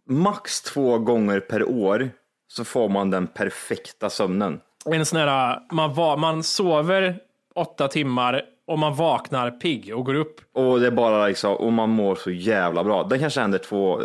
max 0.08 0.62
två 0.62 0.98
gånger 0.98 1.40
per 1.40 1.68
år 1.68 2.10
så 2.48 2.64
får 2.64 2.88
man 2.88 3.10
den 3.10 3.26
perfekta 3.26 4.10
sömnen. 4.10 4.60
En 4.86 5.06
sån 5.06 5.18
här, 5.18 5.58
man, 5.72 5.94
va, 5.94 6.16
man 6.16 6.42
sover 6.42 7.18
åtta 7.54 7.88
timmar 7.88 8.42
och 8.66 8.78
man 8.78 8.94
vaknar 8.94 9.50
pigg 9.50 9.96
och 9.96 10.04
går 10.04 10.14
upp. 10.14 10.40
Och 10.54 10.80
det 10.80 10.86
är 10.86 10.90
bara 10.90 11.26
liksom, 11.26 11.54
och 11.54 11.72
man 11.72 11.90
mår 11.90 12.14
så 12.14 12.30
jävla 12.30 12.84
bra. 12.84 13.04
Det 13.04 13.18
kanske 13.18 13.40
händer 13.40 13.58
två, 13.58 14.00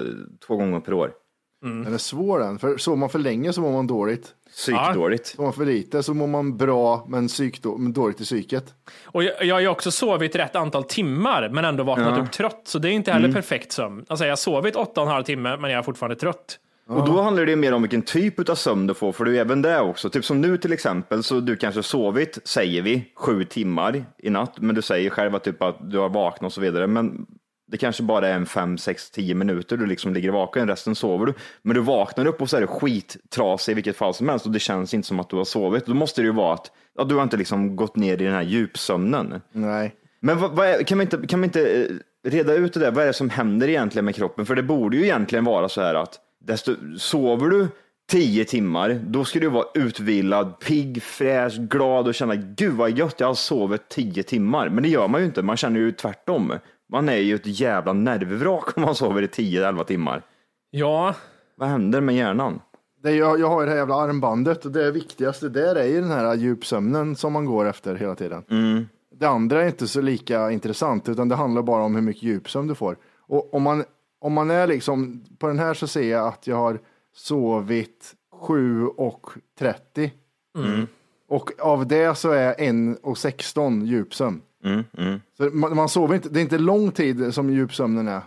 två 0.47 0.55
gånger 0.55 0.79
per 0.79 0.93
år. 0.93 1.11
Den 1.83 1.93
är 1.93 1.97
svår 1.97 2.39
den, 2.39 2.59
för 2.59 2.77
sover 2.77 2.97
man 2.97 3.09
för 3.09 3.19
länge 3.19 3.53
så 3.53 3.61
mår 3.61 3.71
man 3.71 3.87
dåligt. 3.87 4.27
Psykdåligt. 4.55 5.27
Sover 5.27 5.43
man 5.43 5.53
för 5.53 5.65
lite 5.65 6.03
så 6.03 6.13
mår 6.13 6.27
man 6.27 6.57
bra 6.57 7.05
men, 7.09 7.27
psykdå- 7.27 7.77
men 7.77 7.93
dåligt 7.93 8.21
i 8.21 8.23
psyket. 8.23 8.73
Och 9.05 9.23
jag, 9.23 9.45
jag 9.45 9.55
har 9.55 9.59
ju 9.59 9.67
också 9.67 9.91
sovit 9.91 10.35
rätt 10.35 10.55
antal 10.55 10.83
timmar 10.83 11.49
men 11.49 11.65
ändå 11.65 11.83
vaknat 11.83 12.17
Ja. 12.17 12.23
upp 12.23 12.31
trött. 12.31 12.61
Så 12.65 12.79
det 12.79 12.89
är 12.89 12.91
inte 12.91 13.11
heller 13.11 13.31
perfekt 13.31 13.71
sömn. 13.71 14.05
Alltså 14.07 14.25
jag 14.25 14.31
har 14.31 14.35
sovit 14.35 14.75
åtta 14.75 15.01
och 15.01 15.07
en 15.07 15.13
halv 15.13 15.23
timme 15.23 15.57
men 15.57 15.71
jag 15.71 15.79
är 15.79 15.83
fortfarande 15.83 16.15
trött. 16.15 16.59
Och 16.87 17.05
då 17.07 17.21
handlar 17.21 17.45
det 17.45 17.55
mer 17.55 17.73
om 17.73 17.81
vilken 17.81 18.01
typ 18.01 18.49
av 18.49 18.55
sömn 18.55 18.87
du 18.87 18.93
får, 18.93 19.11
för 19.11 19.25
det 19.25 19.31
är 19.31 19.33
ju 19.33 19.39
även 19.39 19.61
det 19.61 19.79
också. 19.79 20.09
Typ 20.09 20.25
som 20.25 20.41
nu 20.41 20.57
till 20.57 20.73
exempel, 20.73 21.23
så 21.23 21.39
du 21.39 21.55
kanske 21.55 21.83
sovit, 21.83 22.37
säger 22.43 22.81
vi, 22.81 23.11
sju 23.15 23.43
timmar 23.43 24.05
i 24.17 24.29
natt, 24.29 24.53
men 24.59 24.75
du 24.75 24.81
säger 24.81 25.09
själv 25.09 25.35
att, 25.35 25.43
typ 25.43 25.61
att 25.63 25.91
du 25.91 25.97
har 25.97 26.09
vaknat 26.09 26.49
och 26.49 26.53
så 26.53 26.61
vidare. 26.61 26.87
Men 26.87 27.25
det 27.67 27.77
kanske 27.77 28.03
bara 28.03 28.27
är 28.27 28.33
en 28.33 28.45
fem, 28.45 28.77
sex, 28.77 29.11
tio 29.11 29.35
minuter 29.35 29.77
du 29.77 29.85
liksom 29.85 30.13
ligger 30.13 30.31
vaken, 30.31 30.67
resten 30.67 30.95
sover 30.95 31.25
du. 31.25 31.33
Men 31.61 31.75
du 31.75 31.81
vaknar 31.81 32.25
upp 32.25 32.41
och 32.41 32.49
så 32.49 32.57
är 32.57 32.61
du 32.61 32.67
skittrasig 32.67 33.71
i 33.71 33.75
vilket 33.75 33.97
fall 33.97 34.13
som 34.13 34.29
helst 34.29 34.45
och 34.45 34.51
det 34.51 34.59
känns 34.59 34.93
inte 34.93 35.07
som 35.07 35.19
att 35.19 35.29
du 35.29 35.35
har 35.35 35.45
sovit. 35.45 35.85
Då 35.85 35.93
måste 35.93 36.21
det 36.21 36.25
ju 36.25 36.33
vara 36.33 36.53
att 36.53 36.71
ja, 36.97 37.03
du 37.03 37.15
har 37.15 37.23
inte 37.23 37.37
liksom 37.37 37.75
gått 37.75 37.95
ner 37.95 38.21
i 38.21 38.25
den 38.25 38.33
här 38.33 38.43
djupsömnen. 38.43 39.41
Nej. 39.51 39.95
Men 40.19 40.39
vad, 40.39 40.51
vad 40.51 40.67
är, 40.67 40.83
kan, 40.83 40.97
man 40.97 41.05
inte, 41.05 41.27
kan 41.27 41.39
man 41.39 41.45
inte 41.45 41.83
eh, 41.83 42.29
reda 42.29 42.53
ut 42.53 42.73
det 42.73 42.79
där? 42.79 42.91
Vad 42.91 43.03
är 43.03 43.07
det 43.07 43.13
som 43.13 43.29
händer 43.29 43.67
egentligen 43.67 44.05
med 44.05 44.15
kroppen? 44.15 44.45
För 44.45 44.55
det 44.55 44.63
borde 44.63 44.97
ju 44.97 45.03
egentligen 45.03 45.45
vara 45.45 45.69
så 45.69 45.81
här 45.81 45.95
att 45.95 46.19
desto, 46.45 46.75
sover 46.97 47.49
du 47.49 47.67
tio 48.07 48.45
timmar, 48.45 48.99
då 49.07 49.25
ska 49.25 49.39
du 49.39 49.49
vara 49.49 49.65
utvilad, 49.73 50.59
pigg, 50.59 51.03
fräsch, 51.03 51.57
glad 51.57 52.07
och 52.07 52.15
känna 52.15 52.35
gud 52.35 52.73
vad 52.73 52.97
gött, 52.97 53.15
jag 53.19 53.27
har 53.27 53.33
sovit 53.33 53.89
tio 53.89 54.23
timmar. 54.23 54.69
Men 54.69 54.83
det 54.83 54.89
gör 54.89 55.07
man 55.07 55.21
ju 55.21 55.27
inte, 55.27 55.41
man 55.41 55.57
känner 55.57 55.79
ju 55.79 55.91
tvärtom. 55.91 56.53
Man 56.91 57.09
är 57.09 57.17
ju 57.17 57.35
ett 57.35 57.59
jävla 57.59 57.93
nervvrak 57.93 58.77
om 58.77 58.83
man 58.83 58.95
sover 58.95 59.21
i 59.21 59.27
10-11 59.27 59.83
timmar. 59.83 60.21
Ja, 60.71 61.15
Vad 61.55 61.69
händer 61.69 62.01
med 62.01 62.15
hjärnan? 62.15 62.61
Det 63.03 63.09
är, 63.09 63.15
jag, 63.15 63.39
jag 63.39 63.49
har 63.49 63.61
ju 63.61 63.65
det 63.65 63.71
här 63.71 63.77
jävla 63.77 63.95
armbandet 63.95 64.65
och 64.65 64.71
det 64.71 64.91
viktigaste 64.91 65.49
där 65.49 65.75
är 65.75 65.85
ju 65.87 66.01
den 66.01 66.11
här 66.11 66.35
djupsömnen 66.35 67.15
som 67.15 67.33
man 67.33 67.45
går 67.45 67.65
efter 67.65 67.95
hela 67.95 68.15
tiden. 68.15 68.43
Det 69.15 69.25
andra 69.25 69.63
är 69.63 69.67
inte 69.67 69.87
så 69.87 70.01
lika 70.01 70.51
intressant 70.51 71.09
utan 71.09 71.29
det 71.29 71.35
handlar 71.35 71.61
bara 71.61 71.83
om 71.83 71.95
hur 71.95 72.01
mycket 72.01 72.23
djupsömn 72.23 72.67
du 72.67 72.75
får. 72.75 72.97
Och 73.19 73.53
om 73.53 73.63
man, 73.63 73.83
om 74.19 74.33
man 74.33 74.51
är 74.51 74.67
liksom, 74.67 75.25
på 75.39 75.47
den 75.47 75.59
här 75.59 75.73
så 75.73 75.87
ser 75.87 76.11
jag 76.11 76.27
att 76.27 76.47
jag 76.47 76.55
har 76.55 76.79
sovit 77.15 78.13
7 78.41 78.87
och 78.87 79.29
30. 79.59 80.11
Och 81.27 81.51
av 81.59 81.87
det 81.87 82.15
så 82.17 82.31
är 82.31 82.55
1 82.93 82.99
och 83.03 83.17
16 83.17 83.85
djupsömn. 83.85 84.41
Så 85.37 85.43
man, 85.43 85.75
man 85.75 85.89
sover 85.89 86.15
inte, 86.15 86.29
det 86.29 86.39
är 86.39 86.41
inte 86.41 86.57
lång 86.57 86.91
tid 86.91 87.33
som 87.33 87.49
djupsömnen 87.49 88.07
är. 88.07 88.21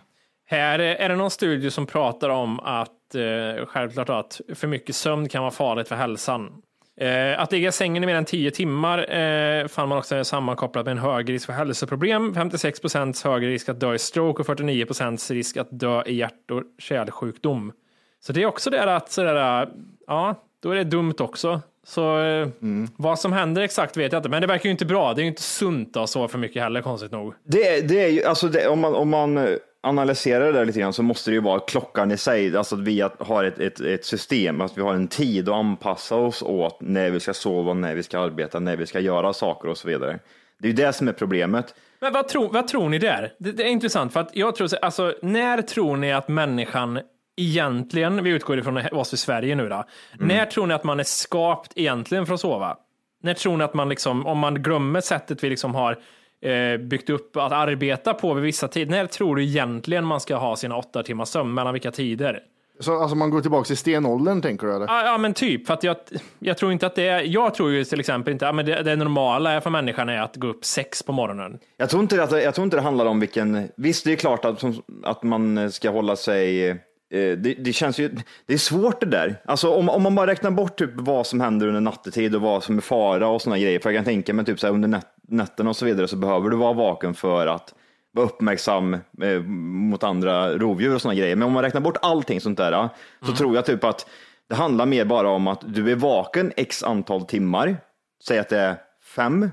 här 0.46 0.78
är 0.78 1.08
det 1.08 1.16
någon 1.16 1.30
studie 1.30 1.70
som 1.70 1.86
pratar 1.86 2.28
om 2.28 2.60
att 2.60 3.14
eh, 3.14 3.66
självklart 3.66 4.08
att 4.08 4.40
för 4.54 4.68
mycket 4.68 4.96
sömn 4.96 5.28
kan 5.28 5.42
vara 5.42 5.50
farligt 5.50 5.88
för 5.88 5.96
hälsan. 5.96 6.62
Eh, 7.00 7.40
att 7.40 7.52
ligga 7.52 7.68
i 7.68 7.72
sängen 7.72 8.04
i 8.04 8.06
mer 8.06 8.14
än 8.14 8.24
10 8.24 8.50
timmar 8.50 9.14
eh, 9.14 9.66
fann 9.66 9.88
man 9.88 9.98
också 9.98 10.16
är 10.16 10.22
sammankopplat 10.22 10.84
med 10.84 10.92
en 10.92 10.98
hög 10.98 11.30
risk 11.30 11.46
för 11.46 11.52
hälsoproblem. 11.52 12.34
56 12.34 12.80
procents 12.80 13.24
högre 13.24 13.50
risk 13.50 13.68
att 13.68 13.80
dö 13.80 13.94
i 13.94 13.98
stroke 13.98 14.40
och 14.40 14.46
49 14.46 14.84
procents 14.84 15.30
risk 15.30 15.56
att 15.56 15.68
dö 15.70 16.02
i 16.06 16.14
hjärt 16.14 16.50
och 16.50 16.62
kärlsjukdom. 16.78 17.72
Så 18.20 18.32
det 18.32 18.42
är 18.42 18.46
också 18.46 18.70
det 18.70 18.96
att 18.96 19.10
sådär, 19.10 19.68
ja, 20.06 20.34
då 20.62 20.70
är 20.70 20.76
det 20.76 20.84
dumt 20.84 21.14
också. 21.18 21.60
Så 21.88 22.20
eh, 22.20 22.48
vad 22.96 23.18
som 23.18 23.32
händer 23.32 23.62
exakt 23.62 23.96
vet 23.96 24.12
jag 24.12 24.18
inte, 24.20 24.28
men 24.28 24.40
det 24.40 24.46
verkar 24.46 24.64
ju 24.64 24.70
inte 24.70 24.86
bra. 24.86 25.14
Det 25.14 25.20
är 25.20 25.22
ju 25.22 25.28
inte 25.28 25.42
sunt 25.42 25.96
att 25.96 26.10
sova 26.10 26.28
för 26.28 26.38
mycket 26.38 26.62
heller, 26.62 26.82
konstigt 26.82 27.12
nog. 27.12 27.34
Det, 27.44 27.80
det 27.88 28.04
är 28.04 28.08
ju, 28.08 28.24
alltså 28.24 28.48
det, 28.48 28.68
om, 28.68 28.80
man, 28.80 28.94
om 28.94 29.08
man 29.08 29.38
eh, 29.38 29.48
analyserar 29.82 30.44
det 30.46 30.52
där 30.52 30.64
lite 30.64 30.80
grann 30.80 30.92
så 30.92 31.02
måste 31.02 31.30
det 31.30 31.34
ju 31.34 31.40
vara 31.40 31.60
klockan 31.60 32.10
i 32.10 32.16
sig, 32.16 32.56
alltså 32.56 32.74
att 32.74 32.80
vi 32.80 33.04
har 33.18 33.44
ett, 33.44 33.58
ett, 33.58 33.80
ett 33.80 34.04
system, 34.04 34.60
att 34.60 34.78
vi 34.78 34.82
har 34.82 34.94
en 34.94 35.08
tid 35.08 35.48
att 35.48 35.54
anpassa 35.54 36.14
oss 36.16 36.42
åt 36.42 36.78
när 36.80 37.10
vi 37.10 37.20
ska 37.20 37.34
sova, 37.34 37.74
när 37.74 37.94
vi 37.94 38.02
ska 38.02 38.18
arbeta, 38.20 38.58
när 38.60 38.76
vi 38.76 38.86
ska 38.86 39.00
göra 39.00 39.32
saker 39.32 39.68
och 39.68 39.76
så 39.78 39.88
vidare. 39.88 40.18
Det 40.58 40.66
är 40.66 40.70
ju 40.70 40.76
det 40.76 40.92
som 40.92 41.08
är 41.08 41.12
problemet. 41.12 41.74
Men 42.00 42.12
vad, 42.12 42.28
tror- 42.28 42.52
vad 42.52 42.68
tror 42.68 42.88
ni 42.88 42.98
där? 42.98 43.32
Det, 43.38 43.52
det 43.52 43.62
är 43.62 43.68
intressant, 43.68 44.12
för 44.12 44.20
att 44.20 44.30
jag 44.36 44.54
tror, 44.56 44.66
så- 44.66 44.76
alltså, 44.76 45.14
när 45.22 45.62
tror 45.62 45.96
ni 45.96 46.12
att 46.12 46.28
människan 46.28 47.00
egentligen, 47.40 48.24
vi 48.24 48.30
utgår 48.30 48.58
ifrån 48.58 48.80
oss 48.92 49.14
i 49.14 49.16
Sverige 49.16 49.54
nu 49.54 49.68
då. 49.68 49.84
När 50.18 50.46
tror 50.46 50.66
ni 50.66 50.74
att 50.74 50.84
man 50.84 51.00
är 51.00 51.04
skapt 51.04 51.72
egentligen 51.76 52.26
för 52.26 52.34
att 52.34 52.40
sova? 52.40 52.76
När 53.22 53.34
tror 53.34 53.56
ni 53.56 53.64
att 53.64 53.74
man 53.74 53.88
liksom, 53.88 54.26
om 54.26 54.38
man 54.38 54.54
glömmer 54.62 55.00
sättet 55.00 55.44
vi 55.44 55.50
liksom 55.50 55.74
har 55.74 55.98
eh, 56.42 56.78
byggt 56.78 57.10
upp 57.10 57.36
att 57.36 57.52
arbeta 57.52 58.14
på 58.14 58.34
vid 58.34 58.44
vissa 58.44 58.68
tider, 58.68 58.90
när 58.90 59.06
tror 59.06 59.36
du 59.36 59.44
egentligen 59.44 60.04
man 60.04 60.20
ska 60.20 60.36
ha 60.36 60.56
sina 60.56 60.76
åtta 60.76 61.02
timmars 61.02 61.28
sömn, 61.28 61.54
mellan 61.54 61.72
vilka 61.72 61.90
tider? 61.90 62.42
Så 62.80 63.02
alltså 63.02 63.16
man 63.16 63.30
går 63.30 63.40
tillbaka 63.40 63.66
till 63.66 63.76
stenåldern 63.76 64.42
tänker 64.42 64.66
du 64.66 64.74
eller? 64.74 64.86
Ja, 64.86 65.04
ja 65.04 65.18
men 65.18 65.34
typ, 65.34 65.66
för 65.66 65.74
att 65.74 65.82
jag, 65.82 65.96
jag 66.38 66.58
tror 66.58 66.72
inte 66.72 66.86
att 66.86 66.94
det 66.94 67.08
är, 67.08 67.22
jag 67.22 67.54
tror 67.54 67.70
ju 67.70 67.84
till 67.84 68.00
exempel 68.00 68.32
inte, 68.32 68.44
ja, 68.44 68.52
men 68.52 68.66
det, 68.66 68.82
det 68.82 68.96
normala 68.96 69.60
för 69.60 69.70
människan 69.70 70.08
är 70.08 70.20
att 70.20 70.36
gå 70.36 70.46
upp 70.46 70.64
sex 70.64 71.02
på 71.02 71.12
morgonen. 71.12 71.58
Jag 71.76 71.90
tror, 71.90 72.02
inte 72.02 72.22
att, 72.22 72.32
jag 72.32 72.54
tror 72.54 72.64
inte 72.64 72.76
det 72.76 72.82
handlar 72.82 73.06
om 73.06 73.20
vilken, 73.20 73.68
visst 73.76 74.04
det 74.04 74.12
är 74.12 74.16
klart 74.16 74.44
att, 74.44 74.64
att 75.02 75.22
man 75.22 75.72
ska 75.72 75.90
hålla 75.90 76.16
sig, 76.16 76.76
det, 77.10 77.36
det 77.36 77.72
känns 77.72 77.98
ju, 77.98 78.10
det 78.46 78.54
är 78.54 78.58
svårt 78.58 79.00
det 79.00 79.06
där. 79.06 79.42
Alltså 79.44 79.74
om, 79.74 79.88
om 79.88 80.02
man 80.02 80.14
bara 80.14 80.26
räknar 80.26 80.50
bort 80.50 80.78
typ 80.78 80.90
vad 80.94 81.26
som 81.26 81.40
händer 81.40 81.66
under 81.66 81.80
nattetid 81.80 82.34
och 82.34 82.40
vad 82.40 82.64
som 82.64 82.76
är 82.76 82.80
fara 82.80 83.28
och 83.28 83.42
sådana 83.42 83.58
grejer, 83.58 83.80
för 83.80 83.90
jag 83.90 83.98
kan 83.98 84.04
tänka 84.04 84.34
mig 84.34 84.44
typ 84.44 84.60
så 84.60 84.66
här, 84.66 84.74
under 84.74 84.88
nät, 84.88 85.06
nätterna 85.28 85.70
och 85.70 85.76
så 85.76 85.84
vidare 85.84 86.08
så 86.08 86.16
behöver 86.16 86.50
du 86.50 86.56
vara 86.56 86.72
vaken 86.72 87.14
för 87.14 87.46
att 87.46 87.74
vara 88.12 88.26
uppmärksam 88.26 88.94
eh, 89.22 89.40
mot 89.42 90.04
andra 90.04 90.58
rovdjur 90.58 90.94
och 90.94 91.02
sådana 91.02 91.14
grejer. 91.14 91.36
Men 91.36 91.46
om 91.46 91.52
man 91.52 91.62
räknar 91.62 91.80
bort 91.80 91.96
allting 92.02 92.40
sånt 92.40 92.58
där, 92.58 92.72
eh, 92.72 92.88
så 93.22 93.32
tror 93.32 93.54
jag 93.54 93.66
typ 93.66 93.84
att 93.84 94.06
det 94.48 94.54
handlar 94.54 94.86
mer 94.86 95.04
bara 95.04 95.28
om 95.28 95.46
att 95.46 95.74
du 95.74 95.92
är 95.92 95.96
vaken 95.96 96.52
x 96.56 96.82
antal 96.82 97.22
timmar, 97.26 97.76
säg 98.24 98.38
att 98.38 98.48
det 98.48 98.58
är 98.58 98.76
fem, 99.16 99.50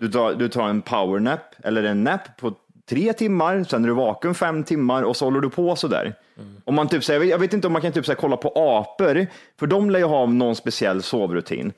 du, 0.00 0.10
tar, 0.10 0.34
du 0.34 0.48
tar 0.48 0.68
en 0.68 0.82
powernap 0.82 1.40
eller 1.62 1.82
en 1.82 2.04
nap 2.04 2.36
på 2.36 2.54
tre 2.90 3.12
timmar, 3.12 3.64
sen 3.64 3.84
är 3.84 3.88
du 3.88 3.94
vaken 3.94 4.34
fem 4.34 4.64
timmar 4.64 5.02
och 5.02 5.16
så 5.16 5.24
håller 5.24 5.40
du 5.40 5.50
på 5.50 5.76
sådär. 5.76 6.14
Om 6.64 6.74
man 6.74 6.88
typ, 6.88 7.04
säger, 7.04 7.24
jag 7.24 7.38
vet 7.38 7.52
inte 7.52 7.66
om 7.66 7.72
man 7.72 7.82
kan 7.82 7.92
typ, 7.92 8.06
så 8.06 8.12
här, 8.12 8.16
kolla 8.16 8.36
på 8.36 8.52
apor, 8.54 9.26
för 9.58 9.66
de 9.66 9.90
lär 9.90 9.98
ju 9.98 10.04
ha 10.04 10.26
någon 10.26 10.56
speciell 10.56 11.02
sovrutin. 11.02 11.72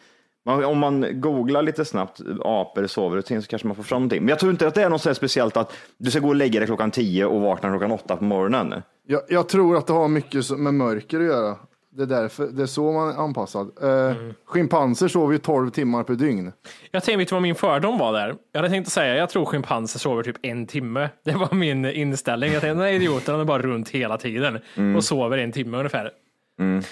Man, 0.46 0.64
om 0.64 0.78
man 0.78 1.20
googlar 1.20 1.62
lite 1.62 1.84
snabbt 1.84 2.20
apor 2.44 2.86
sovrutin 2.86 3.42
så 3.42 3.48
kanske 3.48 3.68
man 3.68 3.76
får 3.76 3.82
fram 3.82 4.02
någonting. 4.02 4.20
Men 4.20 4.28
jag 4.28 4.38
tror 4.38 4.52
inte 4.52 4.66
att 4.66 4.74
det 4.74 4.82
är 4.82 4.90
något 4.90 5.02
så 5.02 5.14
speciellt 5.14 5.56
att 5.56 5.72
du 5.98 6.10
ska 6.10 6.20
gå 6.20 6.28
och 6.28 6.36
lägga 6.36 6.60
dig 6.60 6.66
klockan 6.66 6.90
tio 6.90 7.24
och 7.24 7.40
vakna 7.40 7.70
klockan 7.70 7.92
åtta 7.92 8.16
på 8.16 8.24
morgonen. 8.24 8.74
Jag, 9.06 9.22
jag 9.28 9.48
tror 9.48 9.76
att 9.76 9.86
det 9.86 9.92
har 9.92 10.08
mycket 10.08 10.50
med 10.50 10.74
mörker 10.74 11.20
att 11.20 11.26
göra. 11.26 11.56
Det 11.94 12.02
är 12.02 12.06
därför, 12.06 12.46
det 12.46 12.62
är 12.62 12.66
så 12.66 12.92
man 12.92 13.08
är 13.08 13.14
anpassad. 13.14 13.70
Eh, 13.82 14.16
Schimpanser 14.44 15.08
sover 15.08 15.32
ju 15.32 15.38
12 15.38 15.70
timmar 15.70 16.02
per 16.02 16.14
dygn. 16.14 16.52
Jag 16.90 17.02
tänkte, 17.04 17.18
vet 17.18 17.28
du 17.28 17.34
vad 17.34 17.42
min 17.42 17.54
fördom 17.54 17.98
var 17.98 18.12
där? 18.12 18.34
Jag 18.52 18.60
hade 18.60 18.68
tänkt 18.68 18.86
att 18.86 18.92
säga, 18.92 19.14
jag 19.16 19.30
tror 19.30 19.44
schimpanser 19.44 19.98
sover 19.98 20.22
typ 20.22 20.36
en 20.42 20.66
timme. 20.66 21.08
Det 21.24 21.32
var 21.32 21.54
min 21.54 21.84
inställning. 21.84 22.52
Jag 22.52 22.60
tänkte, 22.60 22.74
den 22.74 22.84
här 22.86 22.92
idioten 22.92 23.40
är 23.40 23.44
bara 23.44 23.62
runt 23.62 23.88
hela 23.88 24.18
tiden 24.18 24.58
och 24.96 25.04
sover 25.04 25.38
en 25.38 25.52
timme 25.52 25.76
ungefär. 25.76 26.10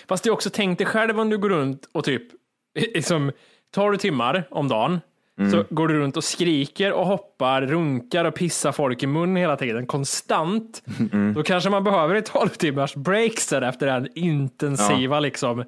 Fast 0.08 0.26
jag 0.26 0.32
också 0.32 0.50
tänkte 0.50 0.84
själv 0.84 1.20
om 1.20 1.30
du 1.30 1.38
går 1.38 1.48
runt 1.48 1.88
och 1.92 2.04
typ, 2.04 2.22
liksom, 2.94 3.32
tar 3.74 3.90
du 3.90 3.96
timmar 3.96 4.48
om 4.50 4.68
dagen, 4.68 5.00
så 5.50 5.64
går 5.70 5.88
du 5.88 5.98
runt 5.98 6.16
och 6.16 6.24
skriker 6.24 6.92
och 6.92 7.06
hoppar, 7.06 7.62
runkar 7.62 8.24
och 8.24 8.34
pissar 8.34 8.72
folk 8.72 9.02
i 9.02 9.06
mun 9.06 9.36
hela 9.36 9.56
tiden, 9.56 9.86
konstant. 9.86 10.82
Då 11.34 11.42
kanske 11.42 11.70
man 11.70 11.84
behöver 11.84 12.14
ett 12.14 12.26
12 12.26 12.48
timmars 12.48 12.94
break 12.94 13.38
sen 13.38 13.62
efter 13.62 13.86
den 13.86 14.08
intensiva 14.14 15.20
liksom, 15.20 15.64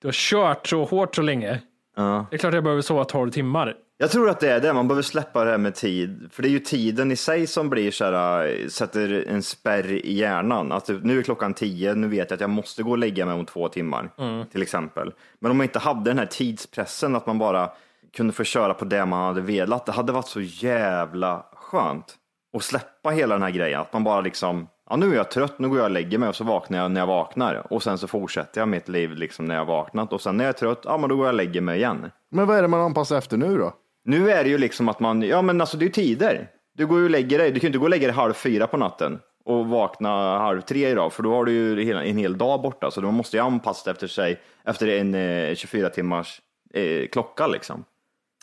du 0.00 0.08
har 0.08 0.12
kört 0.12 0.66
så 0.66 0.84
hårt 0.84 1.16
så 1.16 1.22
länge. 1.22 1.60
Ja. 1.96 2.26
Det 2.30 2.36
är 2.36 2.38
klart 2.38 2.54
jag 2.54 2.64
behöver 2.64 2.82
sova 2.82 3.04
12 3.04 3.30
timmar. 3.30 3.76
Jag 3.98 4.10
tror 4.10 4.30
att 4.30 4.40
det 4.40 4.50
är 4.50 4.60
det, 4.60 4.72
man 4.72 4.88
behöver 4.88 5.02
släppa 5.02 5.44
det 5.44 5.50
här 5.50 5.58
med 5.58 5.74
tid. 5.74 6.28
För 6.32 6.42
det 6.42 6.48
är 6.48 6.50
ju 6.50 6.58
tiden 6.58 7.12
i 7.12 7.16
sig 7.16 7.46
som 7.46 7.70
blir 7.70 7.90
så 7.90 8.04
här, 8.04 8.46
äh, 8.46 8.68
sätter 8.68 9.24
en 9.28 9.42
spärr 9.42 9.92
i 9.92 10.14
hjärnan. 10.14 10.72
Att 10.72 10.86
typ, 10.86 11.04
nu 11.04 11.18
är 11.18 11.22
klockan 11.22 11.54
tio, 11.54 11.94
nu 11.94 12.08
vet 12.08 12.30
jag 12.30 12.34
att 12.34 12.40
jag 12.40 12.50
måste 12.50 12.82
gå 12.82 12.90
och 12.90 12.98
lägga 12.98 13.26
mig 13.26 13.34
om 13.34 13.46
två 13.46 13.68
timmar, 13.68 14.10
till 14.52 14.62
exempel. 14.62 15.12
Men 15.38 15.50
om 15.50 15.56
man 15.56 15.64
inte 15.64 15.78
hade 15.78 16.10
den 16.10 16.18
här 16.18 16.26
tidspressen, 16.26 17.16
att 17.16 17.26
man 17.26 17.38
bara 17.38 17.70
kunde 18.16 18.32
få 18.32 18.44
köra 18.44 18.74
på 18.74 18.84
det 18.84 19.06
man 19.06 19.26
hade 19.26 19.40
velat, 19.40 19.86
det 19.86 19.92
hade 19.92 20.12
varit 20.12 20.28
så 20.28 20.40
jävla 20.40 21.46
skönt. 21.52 22.16
Och 22.52 22.62
släppa 22.62 23.10
hela 23.10 23.34
den 23.34 23.42
här 23.42 23.50
grejen, 23.50 23.80
att 23.80 23.92
man 23.92 24.04
bara 24.04 24.20
liksom, 24.20 24.68
ja 24.90 24.96
nu 24.96 25.12
är 25.12 25.16
jag 25.16 25.30
trött, 25.30 25.58
nu 25.58 25.68
går 25.68 25.78
jag 25.78 25.84
och 25.84 25.90
lägger 25.90 26.18
mig 26.18 26.28
och 26.28 26.36
så 26.36 26.44
vaknar 26.44 26.78
jag 26.78 26.90
när 26.90 27.00
jag 27.00 27.06
vaknar. 27.06 27.72
Och 27.72 27.82
sen 27.82 27.98
så 27.98 28.06
fortsätter 28.06 28.60
jag 28.60 28.68
mitt 28.68 28.88
liv 28.88 29.14
liksom 29.14 29.44
när 29.44 29.54
jag 29.54 29.64
vaknat. 29.64 30.12
Och 30.12 30.20
sen 30.20 30.36
när 30.36 30.44
jag 30.44 30.54
är 30.54 30.58
trött, 30.58 30.80
ja 30.84 30.96
men 30.98 31.08
då 31.08 31.16
går 31.16 31.26
jag 31.26 31.32
och 31.32 31.36
lägger 31.36 31.60
mig 31.60 31.78
igen. 31.78 32.10
Men 32.30 32.46
vad 32.46 32.58
är 32.58 32.62
det 32.62 32.68
man 32.68 32.80
anpassar 32.80 33.18
efter 33.18 33.36
nu 33.36 33.58
då? 33.58 33.72
Nu 34.04 34.30
är 34.30 34.44
det 34.44 34.50
ju 34.50 34.58
liksom 34.58 34.88
att 34.88 35.00
man, 35.00 35.22
ja 35.22 35.42
men 35.42 35.60
alltså 35.60 35.76
det 35.76 35.82
är 35.82 35.86
ju 35.86 35.92
tider. 35.92 36.48
Du 36.74 36.86
går 36.86 36.98
ju 36.98 37.04
och 37.04 37.10
lägger 37.10 37.38
dig, 37.38 37.50
du 37.50 37.60
kan 37.60 37.66
ju 37.66 37.68
inte 37.68 37.78
gå 37.78 37.84
och 37.84 37.90
lägga 37.90 38.06
dig 38.06 38.16
halv 38.16 38.32
fyra 38.32 38.66
på 38.66 38.76
natten 38.76 39.18
och 39.44 39.66
vakna 39.66 40.38
halv 40.38 40.60
tre 40.60 40.88
idag, 40.88 41.12
för 41.12 41.22
då 41.22 41.34
har 41.34 41.44
du 41.44 41.52
ju 41.52 41.92
en 41.92 42.18
hel 42.18 42.38
dag 42.38 42.62
borta. 42.62 42.90
Så 42.90 43.00
man 43.00 43.14
måste 43.14 43.36
ju 43.36 43.42
anpassa 43.42 43.90
efter 43.90 44.06
sig, 44.06 44.40
efter 44.64 44.88
en 44.88 45.14
eh, 45.14 45.54
24 45.54 45.88
timmars 45.88 46.40
eh, 46.74 47.06
klocka 47.06 47.46
liksom. 47.46 47.84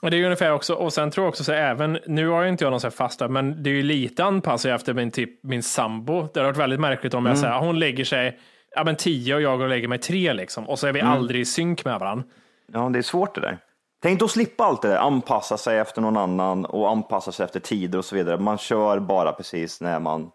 Och 0.01 0.11
det 0.11 0.15
är 0.15 0.19
ju 0.19 0.25
ungefär 0.25 0.51
också, 0.51 0.73
och 0.73 0.93
sen 0.93 1.11
tror 1.11 1.25
jag 1.25 1.29
också 1.29 1.43
så 1.43 1.51
här, 1.51 1.59
även, 1.59 1.99
nu 2.07 2.27
har 2.27 2.43
ju 2.43 2.49
inte 2.49 2.63
jag 2.63 2.71
någon 2.71 2.79
så 2.79 2.87
här 2.87 2.91
fasta, 2.91 3.27
men 3.27 3.63
det 3.63 3.69
är 3.69 3.73
ju 3.73 3.83
lite 3.83 4.23
anpassat 4.23 4.71
efter 4.71 4.93
min, 4.93 5.11
typ, 5.11 5.43
min 5.43 5.63
sambo. 5.63 6.27
Det 6.33 6.39
har 6.39 6.45
varit 6.45 6.57
väldigt 6.57 6.79
märkligt 6.79 7.13
om 7.13 7.25
jag 7.25 7.37
säger, 7.37 7.59
hon 7.59 7.79
lägger 7.79 8.05
sig 8.05 8.39
ja, 8.75 8.83
men 8.83 8.95
tio 8.95 9.35
och 9.35 9.41
jag 9.41 9.57
går 9.57 9.63
och 9.63 9.69
lägger 9.69 9.87
mig 9.87 9.99
tre 9.99 10.33
liksom, 10.33 10.69
och 10.69 10.79
så 10.79 10.87
är 10.87 10.93
vi 10.93 11.01
aldrig 11.01 11.41
i 11.41 11.45
synk 11.45 11.85
med 11.85 11.99
varandra. 11.99 12.25
Ja, 12.73 12.89
det 12.89 12.99
är 12.99 13.03
svårt 13.03 13.35
det 13.35 13.41
där. 13.41 13.57
Tänk 14.01 14.21
att 14.21 14.31
slippa 14.31 14.63
allt 14.63 14.81
det 14.81 14.87
där, 14.87 14.97
anpassa 14.97 15.57
sig 15.57 15.77
efter 15.77 16.01
någon 16.01 16.17
annan 16.17 16.65
och 16.65 16.89
anpassa 16.89 17.31
sig 17.31 17.43
efter 17.43 17.59
tider 17.59 17.99
och 17.99 18.05
så 18.05 18.15
vidare. 18.15 18.37
Man 18.37 18.57
kör 18.57 18.99
bara 18.99 19.31
precis 19.31 19.81
när 19.81 19.99
man 19.99 20.29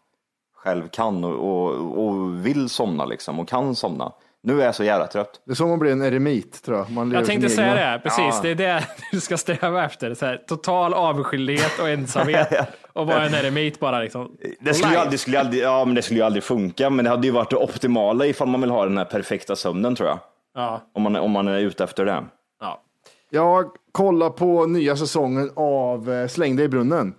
själv 0.54 0.88
kan 0.88 1.24
och, 1.24 1.34
och, 1.34 2.06
och 2.06 2.46
vill 2.46 2.68
somna 2.68 3.04
liksom 3.04 3.40
och 3.40 3.48
kan 3.48 3.74
somna. 3.74 4.12
Nu 4.44 4.60
är 4.60 4.64
jag 4.64 4.74
så 4.74 4.84
jävla 4.84 5.06
trött. 5.06 5.40
Det 5.44 5.50
är 5.50 5.54
som 5.54 5.72
att 5.72 5.78
bli 5.78 5.90
en 5.90 6.02
eremit 6.02 6.62
tror 6.62 6.78
jag. 6.78 6.90
Man 6.90 7.08
lever 7.08 7.20
Jag 7.20 7.26
tänkte 7.28 7.48
sin 7.48 7.56
säga 7.56 7.70
egna. 7.72 7.92
det, 7.92 7.98
precis, 7.98 8.18
Ja. 8.34 8.40
det 8.42 8.50
är 8.50 8.54
det 8.54 8.86
du 9.12 9.20
ska 9.20 9.36
sträva 9.36 9.84
efter. 9.84 10.14
Så 10.14 10.26
här, 10.26 10.36
total 10.46 10.94
avskildhet 10.94 11.78
och 11.80 11.88
ensamhet 11.88 12.48
och 12.92 13.06
vara 13.06 13.26
en 13.26 13.34
eremit 13.34 13.80
bara 13.80 14.00
liksom. 14.00 14.36
Det 14.60 14.74
skulle, 14.74 14.98
aldrig, 15.00 15.20
skulle 15.20 15.40
aldrig, 15.40 15.62
ja, 15.62 15.84
men 15.84 15.94
det 15.94 16.02
skulle 16.02 16.20
ju 16.20 16.26
aldrig 16.26 16.42
funka, 16.44 16.90
men 16.90 17.04
det 17.04 17.10
hade 17.10 17.26
ju 17.26 17.32
varit 17.32 17.50
det 17.50 17.56
optimala 17.56 18.26
ifall 18.26 18.48
man 18.48 18.60
vill 18.60 18.70
ha 18.70 18.84
den 18.84 18.98
här 18.98 19.04
perfekta 19.04 19.56
sömnen 19.56 19.94
tror 19.94 20.08
jag. 20.08 20.18
Ja, 20.54 20.80
Om 20.94 21.02
man, 21.02 21.16
om 21.16 21.30
man 21.30 21.48
är 21.48 21.58
ute 21.58 21.84
efter 21.84 22.04
det. 22.04 22.24
ja. 22.60 22.82
Jag 23.30 23.64
kollar 23.92 24.30
på 24.30 24.66
nya 24.66 24.96
säsongen 24.96 25.50
av 25.56 26.12
eh, 26.12 26.28
Släng 26.28 26.56
dig 26.56 26.64
i 26.64 26.68
brunnen. 26.68 27.14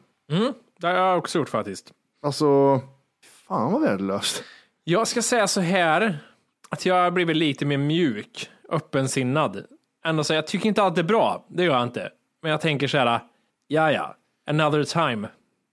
Det 0.80 0.88
har 0.88 0.94
jag 0.94 1.18
också 1.18 1.38
gjort 1.40 1.50
faktiskt. 1.50 1.92
Alltså, 2.26 2.80
fan 3.48 3.72
vad 3.74 3.82
värdelöst. 3.82 4.44
Jag 4.84 5.08
ska 5.08 5.22
säga 5.22 5.48
så 5.48 5.62
här, 5.62 6.20
att 6.74 6.86
jag 6.86 6.96
har 7.04 7.12
blivit 7.12 7.36
lite 7.38 7.66
mer 7.66 7.78
mjuk, 7.78 8.50
öppensinnad. 8.70 9.66
Ändå 10.06 10.24
så 10.24 10.34
jag 10.34 10.48
tycker 10.48 10.70
inte 10.70 10.90
det 10.90 11.02
är 11.02 11.04
bra, 11.04 11.46
det 11.50 11.64
gör 11.64 11.74
jag 11.74 11.84
inte. 11.84 12.10
Men 12.42 12.52
jag 12.52 12.62
tänker 12.62 12.88
så 12.88 12.98
här, 12.98 13.20
ja 13.68 13.92
ja, 13.92 14.16
another 14.50 14.84
time. 14.84 15.28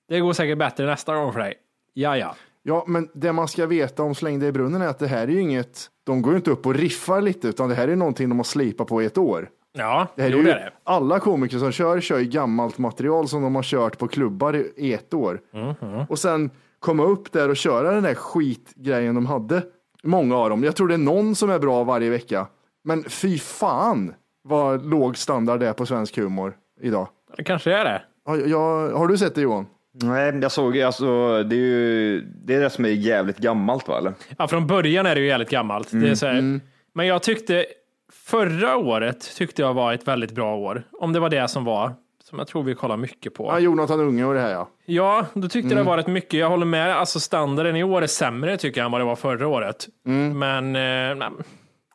Det 0.09 0.21
går 0.21 0.33
säkert 0.33 0.59
bättre 0.59 0.87
nästa 0.87 1.15
gång 1.17 1.33
för 1.33 1.41
dig. 1.41 1.55
Ja 1.95 2.17
ja. 2.17 2.35
Ja, 2.63 2.85
men 2.87 3.09
det 3.15 3.33
man 3.33 3.49
ska 3.49 3.67
veta 3.67 4.03
om 4.03 4.15
Släng 4.15 4.39
dig 4.39 4.49
i 4.49 4.53
brunnen 4.53 4.83
är 4.83 4.87
att 4.89 4.99
det 4.99 5.07
här 5.07 5.23
är 5.23 5.33
ju 5.33 5.41
inget, 5.41 5.87
de 6.05 6.23
går 6.23 6.33
ju 6.33 6.37
inte 6.37 6.51
upp 6.51 6.67
och 6.67 6.75
riffar 6.75 7.21
lite, 7.21 7.49
utan 7.49 7.69
det 7.69 7.75
här 7.75 7.89
är 7.89 7.97
någonting 7.97 8.29
de 8.29 8.39
har 8.39 8.45
slipat 8.45 8.87
på 8.87 9.03
i 9.03 9.05
ett 9.07 9.19
år. 9.19 9.49
Ja, 9.73 10.07
Det 10.17 10.23
här 10.23 10.29
är 10.29 10.33
jo, 10.33 10.39
ju, 10.39 10.45
det 10.45 10.53
är 10.53 10.57
det. 10.59 10.71
Alla 10.85 11.19
komiker 11.21 11.59
som 11.59 11.73
kör, 11.73 12.01
kör 12.01 12.19
ju 12.19 12.25
gammalt 12.25 12.79
material 12.79 13.29
som 13.29 13.43
de 13.43 13.55
har 13.55 13.63
kört 13.63 13.99
på 13.99 14.09
klubbar 14.09 14.57
i- 14.77 14.93
ett 14.93 15.15
år. 15.15 15.41
Mhm. 15.53 16.05
Och 16.09 16.19
sen 16.19 16.51
komma 16.79 17.03
upp 17.05 17.33
där 17.33 17.49
och 17.49 17.57
köra 17.57 17.93
den 17.93 18.03
där 18.03 18.15
skitgrejen 18.15 19.15
de 19.15 19.27
hade. 19.27 19.63
Många 20.03 20.37
av 20.37 20.51
dem. 20.51 20.65
Jag 20.65 20.77
tror 20.77 20.89
det 20.89 20.95
är 20.95 20.99
någon 20.99 21.35
som 21.35 21.51
är 21.51 21.59
bra 21.59 21.85
varje 21.85 22.11
vecka. 22.11 22.47
Men 22.85 23.05
fy 23.09 23.39
fan 23.39 24.15
vad 24.43 24.87
låg 24.87 25.17
standard 25.17 25.61
det 25.61 25.69
är 25.69 25.73
på 25.73 25.87
svensk 25.87 26.17
humor 26.17 26.55
idag. 26.81 27.09
Det 27.37 27.45
kanske 27.45 27.73
är 27.73 27.85
det. 27.85 28.03
Ja, 28.27 28.37
jag, 28.37 28.91
har 28.91 29.09
du 29.09 29.19
sett 29.19 29.35
det 29.35 29.41
Johan? 29.41 29.67
Nej, 29.93 30.39
jag 30.43 30.53
såg, 30.53 30.81
alltså, 30.81 31.43
det 31.43 31.57
är 31.57 31.61
ju 31.61 32.21
det, 32.21 32.55
är 32.55 32.61
det 32.61 32.71
som 32.71 32.85
är 32.85 32.89
jävligt 32.89 33.39
gammalt 33.39 33.89
va? 33.89 33.99
Eller? 33.99 34.15
Ja, 34.39 34.49
från 34.49 34.67
början 34.67 35.07
är 35.07 35.15
det 35.15 35.21
ju 35.21 35.27
jävligt 35.27 35.51
gammalt. 35.51 35.89
Det 35.91 36.09
är 36.09 36.15
så 36.15 36.27
här. 36.27 36.61
Men 36.95 37.07
jag 37.07 37.23
tyckte 37.23 37.67
förra 38.13 38.77
året 38.77 39.37
tyckte 39.37 39.63
jag 39.63 39.75
var 39.75 39.93
ett 39.93 40.09
väldigt 40.09 40.33
bra 40.33 40.57
år. 40.57 40.83
Om 40.93 41.13
det 41.13 41.21
var 41.21 41.31
det 41.31 41.49
som 41.49 41.65
var, 41.65 41.95
som 42.31 42.39
jag 42.39 42.49
tror 42.49 42.63
vi 42.63 42.75
kollar 42.75 42.97
mycket 42.97 43.35
på. 43.35 43.45
Ja, 43.45 43.59
Jonathan 43.59 44.01
Unge 44.01 44.25
och 44.25 44.35
det 44.35 44.41
här 44.41 44.51
ja. 44.51 44.69
Ja, 44.87 45.27
då 45.35 45.49
tyckte 45.49 45.69
jag 45.75 45.79
det 45.79 45.83
varit 45.89 46.07
mycket. 46.07 46.41
Jag 46.41 46.49
håller 46.49 46.67
med. 46.67 46.97
Alltså 46.97 47.21
standarden 47.21 47.77
i 47.77 47.85
år 47.85 48.03
är 48.03 48.07
sämre 48.07 48.57
tycker 48.57 48.81
jag 48.81 48.85
än 48.85 48.93
vad 48.93 49.01
det 49.01 49.05
var 49.05 49.17
förra 49.17 49.49
året. 49.49 49.89
Men 50.35 50.77
eh, 50.77 51.29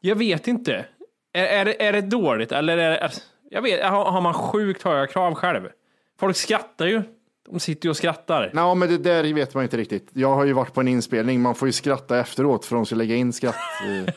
jag 0.01 0.15
vet 0.15 0.47
inte. 0.47 0.85
Är, 1.33 1.45
är, 1.45 1.65
det, 1.65 1.85
är 1.85 1.93
det 1.93 2.01
dåligt 2.01 2.51
eller 2.51 2.77
är 2.77 2.89
det, 2.89 3.11
jag 3.49 3.61
vet, 3.61 3.83
har, 3.83 4.05
har 4.11 4.21
man 4.21 4.33
sjukt 4.33 4.83
höga 4.83 5.07
krav 5.07 5.33
själv? 5.33 5.69
Folk 6.19 6.35
skrattar 6.35 6.85
ju. 6.85 7.01
De 7.49 7.59
sitter 7.59 7.85
ju 7.85 7.89
och 7.89 7.97
skrattar. 7.97 8.51
Nej, 8.53 8.75
men 8.75 8.89
det 8.89 8.97
där 8.97 9.33
vet 9.33 9.53
man 9.53 9.63
inte 9.63 9.77
riktigt. 9.77 10.09
Jag 10.13 10.35
har 10.35 10.45
ju 10.45 10.53
varit 10.53 10.73
på 10.73 10.81
en 10.81 10.87
inspelning, 10.87 11.41
man 11.41 11.55
får 11.55 11.67
ju 11.67 11.71
skratta 11.71 12.19
efteråt 12.19 12.65
för 12.65 12.75
de 12.75 12.85
ska 12.85 12.95
lägga 12.95 13.15
in 13.15 13.33
skratt. 13.33 13.55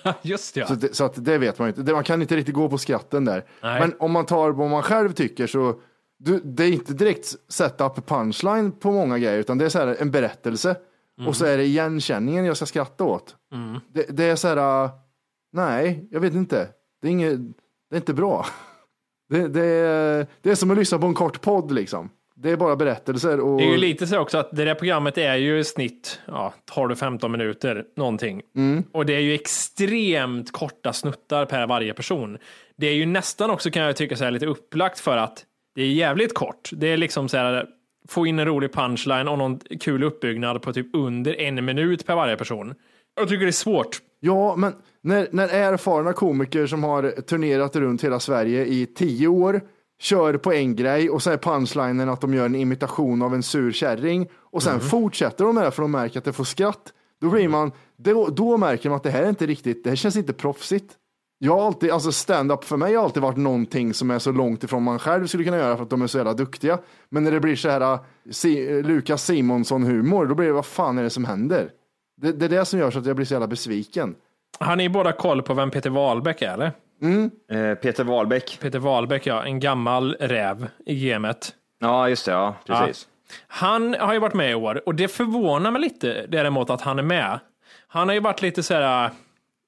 eh, 0.05 0.13
Just 0.23 0.55
det, 0.55 0.61
ja. 0.61 0.67
Så, 0.67 0.75
det, 0.75 0.95
så 0.97 1.05
att 1.05 1.25
det 1.25 1.39
vet 1.39 1.59
man 1.59 1.69
ju 1.69 1.75
inte. 1.81 1.93
Man 1.93 2.05
kan 2.05 2.23
inte 2.23 2.37
riktigt 2.37 2.55
gå 2.55 2.69
på 2.69 2.79
skratten 2.79 3.25
där. 3.25 3.45
Nej. 3.63 3.81
Men 3.81 3.95
om 3.99 4.13
man 4.13 4.27
tar 4.27 4.51
vad 4.51 4.71
man 4.71 4.83
själv 4.83 5.13
tycker 5.13 5.47
så 5.47 5.75
du, 6.19 6.41
det 6.45 6.65
är 6.65 6.73
inte 6.73 6.95
direkt 6.95 7.35
setup 7.49 8.07
punchline 8.07 8.73
på 8.73 8.93
många 8.93 9.19
grejer, 9.19 9.39
utan 9.39 9.59
det 9.59 9.65
är 9.65 9.69
så 9.69 9.79
här 9.79 9.97
en 10.01 10.11
berättelse. 10.11 10.77
och 11.27 11.37
så 11.37 11.45
är 11.45 11.57
det 11.57 11.65
igenkänningen 11.65 12.45
jag 12.45 12.57
ska 12.57 12.67
skratta 12.67 13.05
åt. 13.05 13.37
Det, 13.93 14.07
det 14.09 14.25
är 14.25 14.37
så 14.37 14.49
här, 14.49 14.85
äh, 14.85 14.91
nej, 15.53 16.09
jag 16.11 16.21
vet 16.21 16.35
inte. 16.35 16.69
Det 17.03 17.09
är, 17.09 17.13
inget, 17.13 17.39
det 17.91 17.97
är 17.97 17.97
inte 17.97 18.15
bra. 18.15 18.47
Det, 19.31 19.49
det, 19.49 19.65
är, 19.65 20.27
det 20.43 20.51
är 20.51 20.55
som 20.55 20.71
att 20.71 20.77
lyssna 20.79 20.99
på 20.99 21.07
en 21.07 21.15
kort 21.15 21.41
podd 21.41 21.73
liksom. 21.73 22.11
Det 22.35 22.51
är 22.51 22.57
bara 22.57 22.77
berättelser. 22.77 23.41
Och... 23.41 23.59
Det 23.59 23.65
är 23.65 23.71
ju 23.71 23.77
lite 23.77 24.07
så 24.07 24.19
också 24.19 24.39
att 24.39 24.57
det 24.57 24.65
där 24.65 24.75
programmet 24.75 25.19
är 25.19 25.35
ju 25.37 25.59
i 25.59 25.65
snitt 25.65 26.21
ja, 26.27 26.55
12-15 26.71 27.29
minuter 27.29 27.85
någonting. 27.97 28.43
Och 28.93 29.07
det 29.07 29.15
är 29.15 29.21
ju 29.21 29.35
extremt 29.35 30.53
korta 30.53 30.93
snuttar 30.93 31.47
per 31.47 31.67
varje 31.67 31.95
person. 31.95 32.39
Det 32.77 32.87
är 32.87 32.95
ju 32.95 33.07
nästan 33.07 33.51
också 33.51 33.71
kan 33.71 33.83
jag 33.83 33.97
tycka 33.97 34.17
så 34.17 34.25
här 34.25 34.31
lite 34.31 34.47
upplagt 34.47 35.01
för 35.01 35.17
att 35.17 35.45
det 35.79 35.85
är 35.85 35.93
jävligt 35.93 36.35
kort. 36.35 36.71
Det 36.73 36.93
är 36.93 36.97
liksom 36.97 37.29
så 37.29 37.37
här 37.37 37.67
få 38.09 38.27
in 38.27 38.39
en 38.39 38.47
rolig 38.47 38.73
punchline 38.73 39.29
och 39.29 39.39
någon 39.39 39.59
kul 39.81 40.03
uppbyggnad 40.03 40.63
på 40.63 40.73
typ 40.73 40.87
under 40.93 41.41
en 41.41 41.65
minut 41.65 42.07
per 42.07 42.15
varje 42.15 42.37
person. 42.37 42.75
Jag 43.17 43.29
tycker 43.29 43.45
det 43.45 43.51
är 43.51 43.53
svårt. 43.53 43.99
Ja, 44.21 44.57
men 44.57 44.75
när, 45.01 45.29
när 45.31 45.49
erfarna 45.49 46.13
komiker 46.13 46.67
som 46.67 46.85
har 46.85 47.21
turnerat 47.21 47.77
runt 47.77 48.05
hela 48.05 48.21
Sverige 48.21 48.65
i 48.67 48.87
tio 48.87 49.29
år 49.29 49.61
kör 50.01 50.37
på 50.37 50.53
en 50.53 50.77
grej 50.77 51.11
och 51.11 51.23
så 51.23 51.31
är 51.31 51.37
punchlinen 51.37 52.09
att 52.09 52.21
de 52.21 52.35
gör 52.35 52.47
en 52.47 52.55
imitation 52.55 53.23
av 53.23 53.35
en 53.35 53.43
sur 53.43 53.73
kärring 53.73 54.29
och 54.35 54.63
sen 54.63 54.81
fortsätter 54.81 55.45
de 55.45 55.55
med 55.55 55.65
det 55.65 55.71
för 55.71 55.83
de 55.83 55.91
märker 55.91 56.19
att 56.19 56.25
det 56.25 56.33
får 56.33 56.45
skratt. 56.45 56.93
Då 57.21 57.31
blir 57.31 57.49
man, 57.49 57.73
då, 57.97 58.29
då 58.29 58.57
märker 58.57 58.89
man 58.89 58.97
att 58.97 59.03
det 59.03 59.11
här 59.11 59.23
är 59.23 59.29
inte 59.29 59.47
riktigt, 59.47 59.85
det 59.85 59.91
här 59.91 59.97
känns 59.97 60.17
inte 60.17 60.33
proffsigt. 60.33 60.93
Jag 61.39 61.59
har 61.59 61.67
alltid, 61.67 61.91
alltså 61.91 62.13
stand-up 62.13 62.65
för 62.65 62.77
mig 62.77 62.95
har 62.95 63.05
alltid 63.05 63.23
varit 63.23 63.37
någonting 63.37 63.95
som 63.95 64.11
är 64.11 64.19
så 64.19 64.33
långt 64.33 64.65
ifrån 64.65 64.83
man 64.83 64.99
själv 64.99 65.27
skulle 65.27 65.45
kunna 65.45 65.57
göra 65.57 65.77
för 65.77 65.83
att 65.83 65.91
de 65.91 66.03
är 66.03 66.07
så 66.07 66.19
jävla 66.19 66.35
duktiga. 66.35 66.79
Men 67.09 67.25
när 67.25 67.31
det 67.31 67.41
blir 67.41 67.57
så 67.57 67.69
här 67.69 67.99
si, 68.31 68.83
Lukas 68.83 69.25
Simonsson 69.25 69.83
humor, 69.83 70.27
då 70.27 70.35
blir 70.35 70.47
det 70.47 70.53
vad 70.53 70.67
fan 70.67 70.99
är 70.99 71.03
det 71.03 71.11
som 71.11 71.25
händer? 71.25 71.71
Det, 72.21 72.33
det 72.33 72.45
är 72.45 72.49
det 72.49 72.65
som 72.65 72.79
gör 72.79 72.91
så 72.91 72.99
att 72.99 73.07
jag 73.07 73.17
blir 73.17 73.27
så 73.27 73.35
jävla 73.35 73.47
besviken. 73.47 74.15
Har 74.59 74.77
ni 74.77 74.89
båda 74.89 75.13
koll 75.13 75.43
på 75.43 75.55
vem 75.55 75.71
Peter 75.71 75.91
Wahlbeck 75.91 76.43
är 76.43 76.53
eller? 76.53 76.73
Eh, 77.51 77.75
Peter 77.75 78.05
Wahlbeck. 78.05 78.59
Peter 78.61 78.79
Wahlbeck 78.79 79.27
ja, 79.27 79.45
en 79.45 79.61
gammal 79.61 80.17
räv 80.21 80.67
i 80.87 81.09
gamet. 81.09 81.55
Ja, 81.81 82.09
just 82.09 82.27
det. 82.27 82.33
Ja, 82.33 82.57
precis. 82.67 83.09
Han 83.47 83.95
har 83.95 84.13
ju 84.13 84.19
varit 84.19 84.35
med 84.35 84.51
i 84.51 84.55
år 84.55 84.83
och 84.87 84.95
det 84.95 85.09
förvånar 85.09 85.71
mig 85.71 85.81
lite 85.81 86.27
däremot 86.29 86.71
att 86.71 86.81
han 86.81 86.99
är 86.99 87.03
med. 87.03 87.41
Han 87.89 88.09
har 88.09 88.15
ju 88.15 88.21
varit 88.21 88.43
lite 88.43 88.63
så 88.63 88.75
här. 88.75 89.11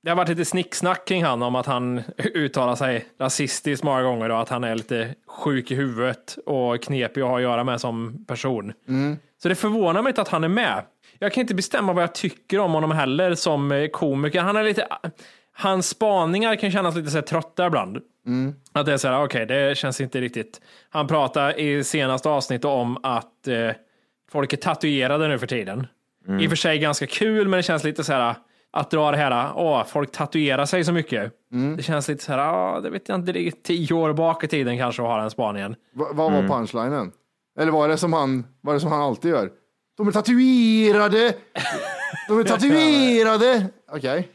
Det 0.02 0.10
har 0.10 0.16
varit 0.16 0.28
lite 0.28 0.44
snicksnack 0.44 1.04
kring 1.08 1.24
han 1.24 1.42
om 1.42 1.54
att 1.54 1.66
han 1.66 2.02
uttalar 2.34 2.76
sig 2.76 3.06
rasistiskt 3.18 3.84
många 3.84 4.02
gånger 4.02 4.30
och 4.30 4.40
att 4.40 4.48
han 4.48 4.64
är 4.64 4.74
lite 4.74 5.14
sjuk 5.26 5.70
i 5.70 5.74
huvudet 5.74 6.38
och 6.46 6.82
knepig 6.82 7.20
att 7.20 7.28
ha 7.28 7.36
att 7.36 7.42
göra 7.42 7.64
med 7.64 7.80
som 7.80 8.24
person. 8.28 8.72
Så 9.42 9.48
det 9.48 9.54
förvånar 9.54 10.02
mig 10.02 10.10
inte 10.10 10.22
att 10.22 10.28
han 10.28 10.44
är 10.44 10.48
med. 10.48 10.82
Jag 11.18 11.32
kan 11.32 11.40
inte 11.40 11.54
bestämma 11.54 11.92
vad 11.92 12.02
jag 12.02 12.14
tycker 12.14 12.58
om 12.58 12.72
honom 12.72 12.90
heller 12.90 13.34
som 13.34 13.72
eh, 13.72 13.88
komiker. 13.88 14.40
Han 14.40 14.56
är 14.56 14.64
lite, 14.64 14.86
hans 15.52 15.88
spaningar 15.88 16.56
kan 16.56 16.70
kännas 16.70 16.96
lite 16.96 17.10
så 17.10 17.16
här 17.16 17.22
trötta 17.22 17.66
ibland. 17.66 17.98
Att 18.72 18.86
det 18.86 18.92
är 18.92 18.96
så 18.96 19.08
här, 19.08 19.24
okej, 19.24 19.46
det 19.46 19.78
känns 19.78 20.00
inte 20.00 20.20
riktigt. 20.20 20.60
Han 20.90 21.06
pratar 21.06 21.58
i 21.60 21.84
senaste 21.84 22.28
avsnittet 22.28 22.64
om 22.64 22.98
att 23.02 23.48
eh, 23.48 23.70
folk 24.30 24.52
är 24.52 24.56
tatuerade 24.56 25.28
nu 25.28 25.38
för 25.38 25.46
tiden. 25.46 25.86
I 26.40 26.46
och 26.46 26.50
för 26.50 26.56
sig 26.56 26.78
ganska 26.78 27.06
kul, 27.06 27.48
men 27.48 27.56
det 27.56 27.62
känns 27.62 27.84
lite 27.84 28.04
så 28.04 28.12
här 28.12 28.34
att 28.72 28.90
dra 28.90 29.10
det 29.10 29.16
här, 29.16 29.52
åh, 29.56 29.84
folk 29.84 30.12
tatuerar 30.12 30.66
sig 30.66 30.84
så 30.84 30.92
mycket. 30.92 31.32
Det 31.76 31.82
känns 31.82 32.08
lite 32.08 32.24
så 32.24 32.32
här, 32.32 32.38
ja, 32.38 32.80
det 32.82 32.90
vet 32.90 33.08
jag 33.08 33.14
inte, 33.14 33.32
det 33.32 33.40
är 33.40 33.50
tio 33.50 33.94
år 33.94 34.12
bak 34.12 34.44
i 34.44 34.48
tiden 34.48 34.78
kanske 34.78 35.02
att 35.02 35.08
ha 35.08 35.20
den 35.20 35.30
spaningen. 35.30 35.76
Va, 35.94 36.06
vad 36.12 36.32
var 36.32 36.42
punchlinen? 36.42 37.12
Eller 37.60 37.72
var 37.72 37.88
det 37.88 37.96
som 37.96 38.12
han, 38.12 38.46
var 38.60 38.74
det 38.74 38.80
som 38.80 38.92
han 38.92 39.00
alltid 39.00 39.30
gör? 39.30 39.50
De 39.96 40.08
är 40.08 40.12
tatuerade! 40.12 41.34
De 42.28 42.38
är 42.38 42.44
tatuerade! 42.48 43.66
Okej. 43.92 44.28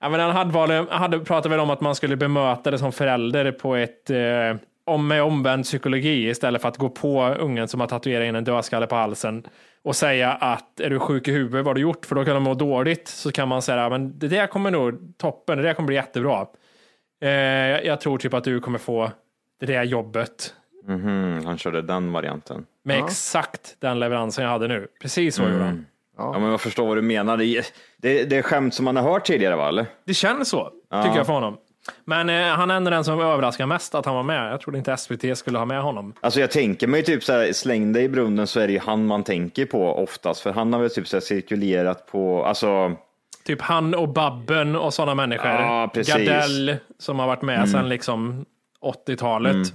Ja, 0.00 0.08
men 0.08 0.20
han 0.20 0.50
hade, 0.50 0.86
hade 0.90 1.18
pratat 1.18 1.52
väl 1.52 1.60
om 1.60 1.70
att 1.70 1.80
man 1.80 1.94
skulle 1.94 2.16
bemöta 2.16 2.70
det 2.70 2.78
som 2.78 2.92
förälder 2.92 3.52
på 3.52 3.76
ett 3.76 4.10
eh, 4.10 4.16
om 4.86 5.08
med 5.08 5.22
omvänd 5.22 5.64
psykologi 5.64 6.28
istället 6.28 6.62
för 6.62 6.68
att 6.68 6.76
gå 6.76 6.88
på 6.88 7.28
ungen 7.28 7.68
som 7.68 7.80
har 7.80 7.86
tatuerat 7.86 8.26
in 8.28 8.36
en 8.36 8.44
dödskalle 8.44 8.86
på 8.86 8.94
halsen 8.96 9.46
och 9.84 9.96
säga 9.96 10.32
att 10.32 10.80
är 10.80 10.90
du 10.90 10.98
sjuk 10.98 11.28
i 11.28 11.32
huvudet, 11.32 11.64
vad 11.64 11.66
har 11.66 11.74
du 11.74 11.80
gjort? 11.80 12.06
För 12.06 12.14
då 12.14 12.24
kan 12.24 12.34
de 12.34 12.42
må 12.42 12.54
dåligt. 12.54 13.08
Så 13.08 13.32
kan 13.32 13.48
man 13.48 13.62
säga, 13.62 13.88
men 13.88 14.18
det 14.18 14.28
där 14.28 14.46
kommer 14.46 14.70
nog 14.70 15.14
toppen, 15.18 15.56
det 15.58 15.64
där 15.64 15.74
kommer 15.74 15.86
bli 15.86 15.96
jättebra. 15.96 16.46
Eh, 17.22 17.28
jag 17.86 18.00
tror 18.00 18.18
typ 18.18 18.34
att 18.34 18.44
du 18.44 18.60
kommer 18.60 18.78
få 18.78 19.10
det 19.60 19.66
där 19.66 19.84
jobbet 19.84 20.54
Mhm, 20.86 21.46
han 21.46 21.58
körde 21.58 21.82
den 21.82 22.12
varianten. 22.12 22.66
med 22.82 23.04
exakt 23.04 23.76
den 23.78 23.98
leveransen 24.00 24.44
jag 24.44 24.50
hade 24.50 24.68
nu. 24.68 24.88
Precis 25.00 25.34
så 25.34 25.42
gjorde 25.42 25.64
han. 25.64 25.86
Ja, 26.16 26.38
men 26.38 26.50
jag 26.50 26.60
förstår 26.60 26.86
vad 26.86 26.96
du 26.96 27.02
menar. 27.02 27.36
Det 27.36 27.44
är, 27.44 27.64
det, 27.96 28.24
det 28.24 28.36
är 28.36 28.42
skämt 28.42 28.74
som 28.74 28.84
man 28.84 28.96
har 28.96 29.02
hört 29.02 29.24
tidigare, 29.26 29.56
va? 29.56 29.68
Eller? 29.68 29.86
Det 30.04 30.14
känns 30.14 30.48
så, 30.48 30.70
tycker 31.04 31.16
jag 31.16 31.26
för 31.26 31.32
honom. 31.32 31.56
Men 32.04 32.28
eh, 32.30 32.46
han 32.46 32.70
är 32.70 32.74
ändå 32.74 32.90
den 32.90 33.04
som 33.04 33.20
överraskar 33.20 33.66
mest 33.66 33.94
att 33.94 34.06
han 34.06 34.14
var 34.14 34.22
med. 34.22 34.52
Jag 34.52 34.60
trodde 34.60 34.78
inte 34.78 34.96
SVT 34.96 35.38
skulle 35.38 35.58
ha 35.58 35.64
med 35.64 35.82
honom. 35.82 36.14
Alltså 36.20 36.40
jag 36.40 36.50
tänker 36.50 36.86
mig 36.86 37.02
typ 37.02 37.24
så 37.24 37.32
här, 37.32 37.52
släng 37.52 37.92
dig 37.92 38.04
i 38.04 38.08
brunnen 38.08 38.46
så 38.46 38.60
är 38.60 38.66
det 38.66 38.72
ju 38.72 38.78
han 38.78 39.06
man 39.06 39.24
tänker 39.24 39.66
på 39.66 40.02
oftast. 40.02 40.40
För 40.40 40.52
han 40.52 40.72
har 40.72 40.80
väl 40.80 40.90
typ 40.90 41.08
så 41.08 41.16
här 41.16 41.20
cirkulerat 41.20 42.06
på, 42.06 42.44
alltså, 42.44 42.96
Typ 43.44 43.60
han 43.60 43.94
och 43.94 44.08
Babben 44.08 44.76
och 44.76 44.94
sådana 44.94 45.14
människor. 45.14 45.50
Ja, 45.50 45.90
precis. 45.94 46.14
Mm. 46.14 46.26
Gardell 46.26 46.76
som 46.98 47.18
har 47.18 47.26
varit 47.26 47.42
med 47.42 47.68
sedan 47.68 47.88
liksom 47.88 48.44
80-talet. 49.06 49.72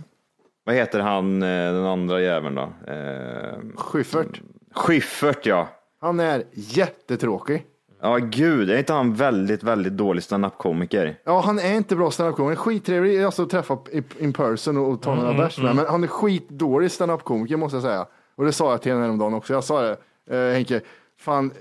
vad 0.64 0.76
heter 0.76 1.00
han, 1.00 1.44
eh, 1.44 1.74
den 1.74 1.86
andra 1.86 2.22
jäveln 2.22 2.56
då? 2.56 2.92
Eh, 2.94 3.58
Schyffert. 3.76 4.42
Schyffert 4.74 5.46
ja. 5.46 5.68
Han 6.02 6.20
är 6.20 6.44
jättetråkig. 6.54 7.64
Ja 8.06 8.18
gud, 8.18 8.70
är 8.70 8.78
inte 8.78 8.94
han 8.94 9.14
väldigt, 9.14 9.64
väldigt 9.64 9.94
dålig 9.94 10.24
standup-komiker? 10.24 11.16
Ja, 11.24 11.42
han 11.42 11.60
är 11.60 11.74
inte 11.74 11.96
bra 11.96 12.12
standup-komiker. 12.12 12.56
Skittrevlig 12.56 13.24
alltså, 13.24 13.44
att 13.44 13.50
träffa 13.50 13.78
in 14.20 14.34
person 14.34 14.78
och, 14.78 14.92
och 14.92 15.02
ta 15.02 15.16
några 15.16 15.34
bärs 15.34 15.58
med. 15.58 15.76
Men 15.76 15.86
han 15.86 16.04
är 16.04 16.08
skitdålig 16.08 16.92
standup-komiker 16.92 17.58
måste 17.58 17.76
jag 17.76 17.84
säga. 17.84 18.06
Och 18.36 18.46
det 18.46 18.52
sa 18.52 18.72
jag 18.72 18.82
till 18.82 18.92
honom 18.92 19.04
häromdagen 19.04 19.34
också. 19.34 19.54
Jag 19.54 19.64
sa 19.64 19.82
det, 19.82 19.98
eh, 20.30 20.54
Henke, 20.54 20.82
fan, 21.20 21.52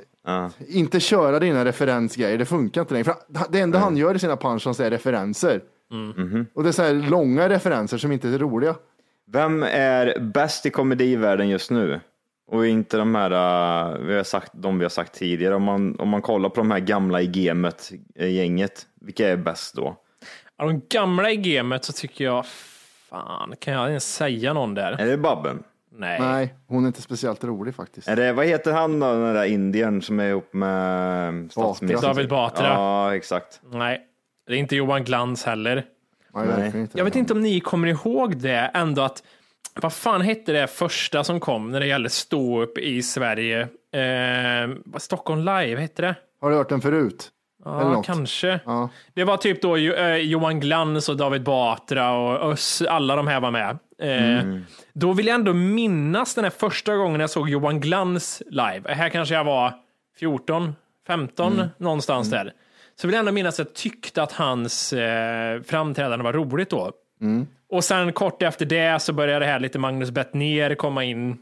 inte 0.69 1.01
köra 1.01 1.39
dina 1.39 1.65
referensgrejer. 1.65 2.39
Det 2.39 2.45
funkar 2.45 2.81
inte 2.81 2.95
längre. 2.95 3.05
För 3.05 3.15
det 3.49 3.61
enda 3.61 3.79
han 3.79 3.97
gör 3.97 4.15
i 4.15 4.19
sina 4.19 4.37
punchlines 4.37 4.81
är 4.81 4.91
referenser. 4.91 5.61
Och 6.55 6.63
det 6.63 6.69
är 6.69 6.73
så 6.73 6.83
här 6.83 6.95
långa 6.95 7.49
referenser 7.49 7.99
som 7.99 8.13
inte 8.13 8.29
är 8.29 8.39
roliga. 8.39 8.75
Vem 9.33 9.63
är 9.63 10.19
bäst 10.21 10.67
i 10.67 10.71
komedivärlden 10.71 11.49
just 11.49 11.71
nu? 11.71 12.01
Och 12.47 12.67
inte 12.67 12.97
de 12.97 13.15
här, 13.15 13.31
uh, 13.31 13.99
vi 14.07 14.17
har 14.17 14.25
sagt, 14.25 14.51
de 14.55 14.79
vi 14.79 14.85
har 14.85 14.91
sagt 14.91 15.15
tidigare. 15.15 15.55
Om 15.55 15.63
man, 15.63 16.01
om 16.01 16.09
man 16.09 16.23
kollar 16.23 16.49
på 16.49 16.61
de 16.61 16.71
här 16.71 16.81
gamla 16.81 17.23
i 17.23 17.27
gamet, 17.27 17.93
eh, 18.15 18.29
gänget, 18.29 18.87
vilka 19.01 19.29
är 19.29 19.37
bäst 19.37 19.75
då? 19.75 19.97
Av 20.59 20.69
de 20.69 20.83
gamla 20.89 21.31
i 21.31 21.37
gamet 21.37 21.85
så 21.85 21.93
tycker 21.93 22.25
jag, 22.25 22.47
fan, 23.11 23.55
kan 23.59 23.75
jag 23.75 23.89
ens 23.89 24.15
säga 24.15 24.53
någon 24.53 24.75
där? 24.75 24.93
Är 24.93 25.07
det 25.07 25.17
Babben? 25.19 25.63
Nej. 25.97 26.21
Nej, 26.21 26.55
hon 26.67 26.83
är 26.85 26.87
inte 26.87 27.03
speciellt 27.03 27.45
rolig 27.45 27.75
faktiskt. 27.75 28.09
Är 28.09 28.17
det, 28.17 28.33
vad 28.33 28.47
heter 28.47 28.73
han 28.73 29.01
då, 29.01 29.07
den 29.07 29.35
där 29.35 29.45
indiern 29.45 30.03
som 30.03 30.21
är 30.21 30.29
ihop 30.29 30.53
med 30.53 31.53
statsministern? 31.53 32.11
David 32.11 32.29
Batra. 32.29 32.67
Ja, 32.67 33.17
exakt. 33.17 33.61
Nej. 33.71 34.01
Det 34.47 34.53
är 34.53 34.57
inte 34.57 34.77
Johan 34.77 35.05
Glans 35.05 35.45
heller. 35.45 35.85
Nej, 36.35 36.67
inte. 36.75 36.99
Jag 36.99 37.05
vet 37.05 37.17
inte 37.17 37.33
om 37.33 37.41
ni 37.41 37.61
kommer 37.61 37.89
ihåg 37.89 38.37
det 38.37 38.71
ändå 38.75 39.03
att 39.03 39.23
vad 39.81 39.93
fan 39.93 40.21
hette 40.21 40.53
det 40.53 40.67
första 40.67 41.25
som 41.25 41.41
kom 41.41 41.71
när 41.71 41.81
det 41.81 41.87
gällde 41.87 42.11
stå 42.11 42.63
upp 42.63 42.79
i 42.79 43.03
Sverige? 43.03 43.61
Eh, 43.93 44.99
Stockholm 44.99 45.41
live 45.41 45.81
hette 45.81 46.03
det? 46.03 46.15
Har 46.41 46.51
du 46.51 46.57
hört 46.57 46.69
den 46.69 46.81
förut? 46.81 47.31
Ja, 47.65 48.03
kanske. 48.07 48.61
Ja. 48.65 48.89
Det 49.15 49.25
var 49.25 49.37
typ 49.37 49.63
då 49.63 49.77
eh, 49.77 50.17
Johan 50.17 50.61
Glans 50.61 51.09
och 51.09 51.17
David 51.17 51.43
Batra 51.43 52.13
och 52.13 52.53
Öss, 52.53 52.83
alla 52.89 53.17
de 53.17 53.27
här 53.27 53.41
var 53.41 53.51
med. 53.51 53.79
Eh, 53.99 54.45
Då 54.93 55.13
vill 55.13 55.27
jag 55.27 55.35
ändå 55.35 55.53
minnas 55.53 56.35
den 56.35 56.45
här 56.45 56.51
första 56.51 56.97
gången 56.97 57.21
jag 57.21 57.31
såg 57.31 57.49
Johan 57.49 57.81
Glans 57.81 58.43
live. 58.51 58.83
Här 58.95 59.09
kanske 59.09 59.35
jag 59.35 59.45
var 59.45 59.73
14, 60.19 60.75
15 61.07 61.61
någonstans 61.79 62.31
där. 62.31 62.53
Så 63.01 63.07
vill 63.07 63.15
jag 63.15 63.19
ändå 63.21 63.33
minnas 63.33 63.61
att 63.61 63.67
jag 63.67 63.75
tyckte 63.75 64.23
att 64.23 64.33
hans 64.33 64.93
eh, 64.93 65.63
framträdande 65.63 66.23
var 66.25 66.33
roligt 66.33 66.71
då. 66.71 66.93
Och 67.75 67.85
sen 67.85 68.13
kort 68.13 68.43
efter 68.43 68.67
det 68.67 69.03
så 69.03 69.13
började 69.13 69.45
det 69.45 69.53
här 69.53 69.61
lite 69.61 69.79
Magnus 69.79 70.11
Bettner 70.11 70.75
komma 70.75 71.05
in. 71.05 71.39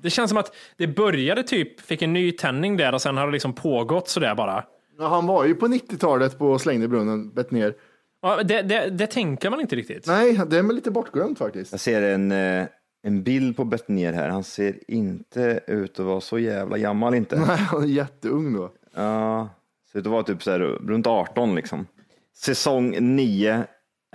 Det 0.00 0.10
känns 0.10 0.28
som 0.28 0.38
att 0.38 0.54
det 0.76 0.86
började 0.86 1.42
typ, 1.42 1.80
fick 1.80 2.02
en 2.02 2.12
ny 2.12 2.32
tändning 2.32 2.76
där 2.76 2.94
och 2.94 3.02
sen 3.02 3.16
har 3.16 3.26
det 3.26 3.32
liksom 3.32 3.52
pågått 3.52 4.08
sådär 4.08 4.34
bara. 4.34 4.64
Ja, 4.98 5.08
han 5.08 5.26
var 5.26 5.44
ju 5.44 5.54
på 5.54 5.66
90-talet 5.66 6.38
på 6.38 6.58
Slängde 6.58 6.88
brunnen, 6.88 7.30
bett 7.30 7.50
ner. 7.50 7.74
Ja, 8.22 8.42
det, 8.42 8.62
det, 8.62 8.90
det 8.90 9.06
tänker 9.06 9.50
man 9.50 9.60
inte 9.60 9.76
riktigt. 9.76 10.06
Nej, 10.06 10.40
det 10.46 10.58
är 10.58 10.62
lite 10.62 10.90
bortglömt 10.90 11.38
faktiskt. 11.38 11.72
Jag 11.72 11.80
ser 11.80 12.02
en, 12.02 12.32
eh, 12.32 12.66
en 13.02 13.22
bild 13.22 13.56
på 13.56 13.64
Bettner 13.64 14.12
här. 14.12 14.28
Han 14.28 14.44
ser 14.44 14.74
inte 14.88 15.60
ut 15.66 16.00
att 16.00 16.06
vara 16.06 16.20
så 16.20 16.38
jävla 16.38 16.78
gammal 16.78 17.14
inte. 17.14 17.36
Nej, 17.36 17.56
han 17.56 17.82
är 17.82 17.86
jätteung 17.86 18.52
då. 18.52 18.72
Ja, 18.94 19.48
ser 19.92 19.98
ut 19.98 20.06
att 20.06 20.12
vara 20.12 20.22
typ 20.22 20.42
så 20.42 20.50
här, 20.50 20.58
runt 20.60 21.06
18 21.06 21.54
liksom. 21.54 21.86
Säsong 22.34 22.96
9, 23.00 23.64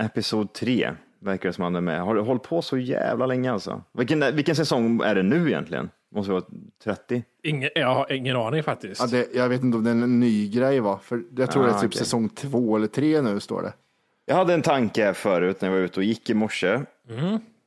episod 0.02 0.54
3 0.54 0.92
verkar 1.20 1.50
det 1.50 1.54
som 1.54 1.64
han 1.64 1.76
är 1.76 1.82
med. 1.82 2.02
Har 2.02 2.16
du 2.16 2.22
hållit 2.22 2.44
på 2.44 2.62
så 2.62 2.78
jävla 2.78 3.26
länge 3.26 3.52
alltså? 3.52 3.82
Vilken, 3.94 4.36
vilken 4.36 4.56
säsong 4.56 5.02
är 5.02 5.16
det 5.16 5.24
nu 5.24 5.48
egentligen? 5.48 5.90
Måste 6.16 6.32
vara 6.32 6.44
30. 6.84 7.24
Ingen, 7.44 7.70
jag 7.76 7.96
har 7.96 8.12
ingen 8.12 8.36
aning 8.38 8.64
faktiskt. 8.64 9.02
Ja, 9.02 9.08
det, 9.08 9.28
jag 9.36 9.50
vet 9.50 9.64
inte 9.64 9.78
om 9.78 9.84
det 9.84 9.90
är 9.90 9.92
en 9.92 10.20
ny 10.20 10.50
grej 10.50 10.80
va? 10.80 11.00
För 11.04 11.24
jag 11.38 11.52
tror 11.52 11.64
Ah, 11.64 11.66
det 11.68 11.72
är 11.74 11.80
typ 11.80 11.88
okej. 11.88 11.98
säsong 12.00 12.30
två 12.30 12.76
eller 12.76 12.88
tre 12.88 13.22
nu 13.22 13.40
står 13.40 13.62
det. 13.62 13.74
Jag 14.26 14.36
hade 14.36 14.54
en 14.54 14.62
tanke 14.62 15.14
förut 15.14 15.62
när 15.62 15.70
jag 15.70 15.76
var 15.76 15.82
ute 15.84 16.00
och 16.00 16.04
gick 16.04 16.30
i 16.30 16.34
morse. 16.34 16.80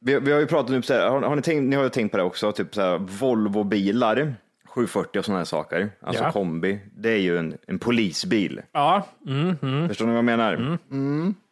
Vi, 0.00 0.20
vi 0.20 0.32
har 0.32 0.40
ju 0.40 0.46
pratat 0.46 0.70
nu, 0.70 0.82
så 0.82 0.94
här, 0.94 1.08
har, 1.10 1.22
har 1.22 1.36
ni, 1.36 1.42
tänkt, 1.42 1.68
ni 1.68 1.76
har 1.76 1.82
ju 1.82 1.88
tänkt 1.90 2.10
på 2.10 2.16
det 2.16 2.22
också, 2.22 2.52
typ 2.52 2.74
så 2.74 2.80
här, 2.80 2.98
Volvo-bilar, 2.98 4.34
740 4.68 5.18
och 5.18 5.24
sådana 5.24 5.38
här 5.38 5.44
saker, 5.44 5.90
alltså 6.00 6.24
Ja. 6.24 6.32
kombi, 6.32 6.80
det 6.96 7.10
är 7.10 7.16
ju 7.18 7.38
en, 7.38 7.54
en 7.66 7.78
polisbil. 7.78 8.60
Ja, 8.72 9.06
mm, 9.26 9.56
mm. 9.62 9.88
Förstår 9.88 10.04
ni 10.06 10.10
vad 10.12 10.18
jag 10.18 10.24
menar? 10.24 10.78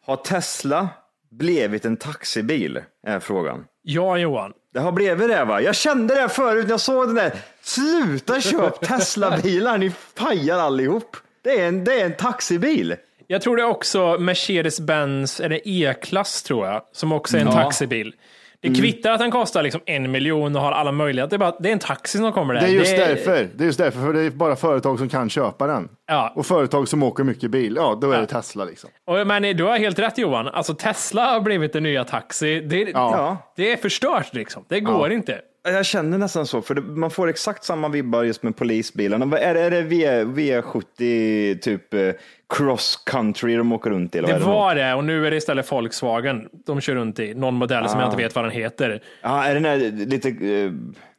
Har 0.07 0.17
Tesla 0.17 0.89
blivit 1.31 1.85
en 1.85 1.97
taxibil? 1.97 2.81
Är 3.07 3.21
frågan. 3.21 3.65
ja 3.83 4.19
Johan. 4.19 4.53
Det 4.75 4.81
har 4.81 4.93
blivit 4.93 5.29
det 5.29 5.45
va? 5.45 5.61
Jag 5.61 5.75
kände 5.77 6.15
det 6.15 6.29
förut 6.29 6.65
när 6.65 6.71
jag 6.71 6.81
såg 6.81 7.07
den 7.09 7.15
där. 7.15 7.33
Sluta 7.63 8.41
köp 8.41 8.81
Tesla-bilar, 8.87 9.79
ni 9.79 9.93
pajar 10.15 10.59
allihop. 10.59 11.17
Det 11.43 11.61
är 11.61 11.69
en, 11.69 11.85
det 11.85 12.01
är 12.01 12.05
en 12.07 12.15
taxibil. 12.17 12.95
Jag 13.27 13.43
tror 13.43 13.57
det 13.57 13.63
är 13.63 13.67
också 13.67 14.17
Mercedes-Benz, 14.19 15.41
eller 15.45 15.61
E-klass 15.65 16.43
tror 16.43 16.67
jag, 16.67 16.83
som 16.93 17.13
också 17.13 17.37
är 17.37 17.41
en 17.41 17.47
Ja. 17.47 17.53
taxibil. 17.53 18.15
Det 18.61 18.75
kvittar 18.75 19.13
att 19.13 19.19
den 19.21 19.31
kostar 19.31 19.63
liksom 19.63 19.81
en 19.87 20.11
miljon 20.11 20.57
och 20.57 20.63
har 20.63 20.73
alla 20.73 20.93
möjligheter. 20.93 21.31
Det 21.31 21.37
är, 21.45 21.51
bara, 21.51 21.59
det 21.61 21.69
är 21.69 21.73
en 21.73 21.79
taxi 21.79 22.19
som 22.19 22.33
kommer 22.33 22.55
där. 22.55 22.61
Det 22.61 22.67
är 22.67 22.71
just 22.71 22.97
därför. 22.97 23.49
Det 23.55 23.65
är 23.65 23.67
just 23.67 23.79
därför, 23.79 24.01
för 24.01 24.13
det 24.13 24.21
är 24.21 24.31
bara 24.31 24.57
företag 24.57 24.99
som 24.99 25.09
kan 25.09 25.31
köpa 25.31 25.67
den. 25.67 25.89
Ja. 26.07 26.33
Och 26.37 26.47
företag 26.47 26.89
som 26.89 27.03
åker 27.03 27.25
mycket 27.25 27.51
bil, 27.51 27.77
ja 27.77 27.99
då 28.01 28.11
är 28.13 28.21
det 28.21 28.27
Tesla 28.27 28.65
liksom. 28.65 28.91
Och, 29.07 29.27
men 29.27 29.57
du 29.57 29.65
har 29.65 29.79
helt 29.79 29.99
rätt 29.99 30.19
Johan. 30.19 30.49
Alltså 30.49 30.75
Tesla 30.75 31.27
har 31.33 31.41
blivit 31.41 31.73
den 31.73 31.83
nya 31.83 32.05
taxi. 32.05 32.61
Det, 32.61 32.89
Ja. 32.91 33.37
det 33.57 33.73
är 33.73 33.77
förstört 33.77 34.35
liksom. 34.35 34.65
Det 34.69 34.81
går 34.81 35.13
inte. 35.13 35.41
Jag 35.63 35.87
känner 35.87 36.19
nästan 36.19 36.47
så, 36.47 36.63
för 36.63 36.75
det, 36.75 36.81
man 36.81 37.11
får 37.11 37.29
exakt 37.29 37.65
samma 37.65 37.89
vibbar 37.89 38.23
just 38.25 38.43
med 38.43 38.57
polisbilarna. 38.57 39.39
Är 39.39 39.55
det, 39.55 39.61
är 39.61 39.71
det 39.71 39.83
v, 39.83 40.25
V70 40.25 41.59
typ 41.59 41.95
eh, 41.95 42.11
cross 42.49 43.03
country 43.07 43.57
de 43.57 43.73
åker 43.73 43.91
runt 43.91 44.15
i? 44.15 44.19
Eller 44.19 44.29
Det 44.29 44.39
var 44.45 44.75
det 44.75 44.95
och 44.95 45.05
nu 45.05 45.27
är 45.27 45.31
det 45.31 45.37
istället 45.37 45.73
Volkswagen 45.73 46.49
de 46.67 46.81
kör 46.81 46.95
runt 46.95 47.19
i. 47.19 47.35
Någon 47.35 47.55
modell 47.55 47.89
som 47.89 47.99
jag 48.01 48.07
Ah. 48.09 48.11
inte 48.13 48.23
vet 48.23 48.35
vad 48.35 48.45
den 48.45 48.53
heter. 48.53 49.03
Ja, 49.23 49.45
är 49.45 49.55
den 49.55 49.65
här 49.65 49.77
lite, 50.07 50.29
eh, 50.29 50.73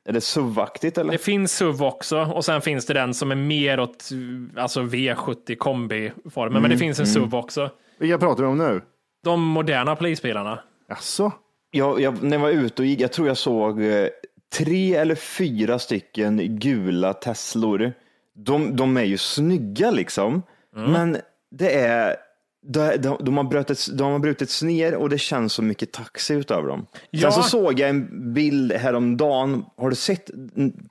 är 0.10 0.14
det 0.14 0.22
SUV-aktigt 0.22 0.98
eller? 0.98 1.12
Det 1.12 1.18
finns 1.18 1.52
SUV 1.58 1.84
också 1.84 2.20
och 2.22 2.46
sen 2.46 2.62
finns 2.62 2.86
det 2.86 2.94
den 2.94 3.14
som 3.14 3.32
är 3.32 3.36
mer 3.36 3.80
åt 3.80 4.10
alltså 4.58 4.82
V70 4.82 5.56
kombi-formen. 5.56 6.54
Men 6.54 6.62
det 6.62 6.68
Mm, 6.68 6.78
finns 6.80 7.00
en 7.00 7.08
SUV 7.08 7.36
också. 7.36 7.70
Vilka 8.00 8.18
pratar 8.18 8.44
vi 8.44 8.50
om 8.50 8.58
nu? 8.58 8.82
De 9.24 9.42
moderna 9.44 9.96
polisbilarna. 9.96 10.60
Jaså? 10.90 11.32
Jag, 11.72 12.02
jag, 12.02 12.24
när 12.24 12.32
jag 12.38 12.42
var 12.42 12.50
ute 12.50 12.82
och 12.82 12.86
gick, 12.86 13.00
jag 13.02 13.12
tror 13.12 13.28
jag 13.28 13.38
såg 13.38 13.82
eh, 13.84 14.08
tre 14.54 14.96
eller 14.96 15.16
fyra 15.16 15.80
stycken 15.80 16.60
gula 16.60 17.14
Teslor. 17.14 17.94
De, 18.34 18.76
de 18.76 18.98
är 18.98 19.04
ju 19.04 19.18
snygga 19.18 19.92
liksom, 19.92 20.44
men 20.76 21.18
det 21.52 21.74
är 21.74 22.16
de, 22.62 22.98
de, 22.98 23.18
de, 23.20 23.38
har 23.38 23.44
brutits, 23.44 23.86
de 23.86 24.12
har 24.12 24.20
brutits 24.20 24.64
ner 24.64 24.96
och 24.96 25.10
det 25.10 25.18
känns 25.18 25.54
så 25.54 25.62
mycket 25.62 25.92
taxi 25.92 26.34
utav 26.34 26.68
dem. 26.68 26.86
Ja. 27.10 27.32
Sen 27.32 27.44
så 27.44 27.50
såg 27.50 27.80
jag 27.80 27.90
en 27.90 28.34
bild 28.34 28.72
häromdagen. 28.72 29.66
Har 29.78 29.90
du 29.90 29.96
sett 29.96 30.30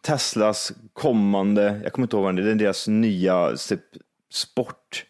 Teslas 0.02 0.72
kommande, 0.92 1.80
jag 1.82 1.92
kommer 1.92 2.06
inte 2.06 2.16
ihåg 2.16 2.24
vad 2.24 2.36
det 2.36 2.42
är, 2.42 2.44
det 2.44 2.50
är 2.50 2.54
deras 2.54 2.88
nya 2.88 3.56
typ, 3.68 3.80
sportbil. 4.32 5.04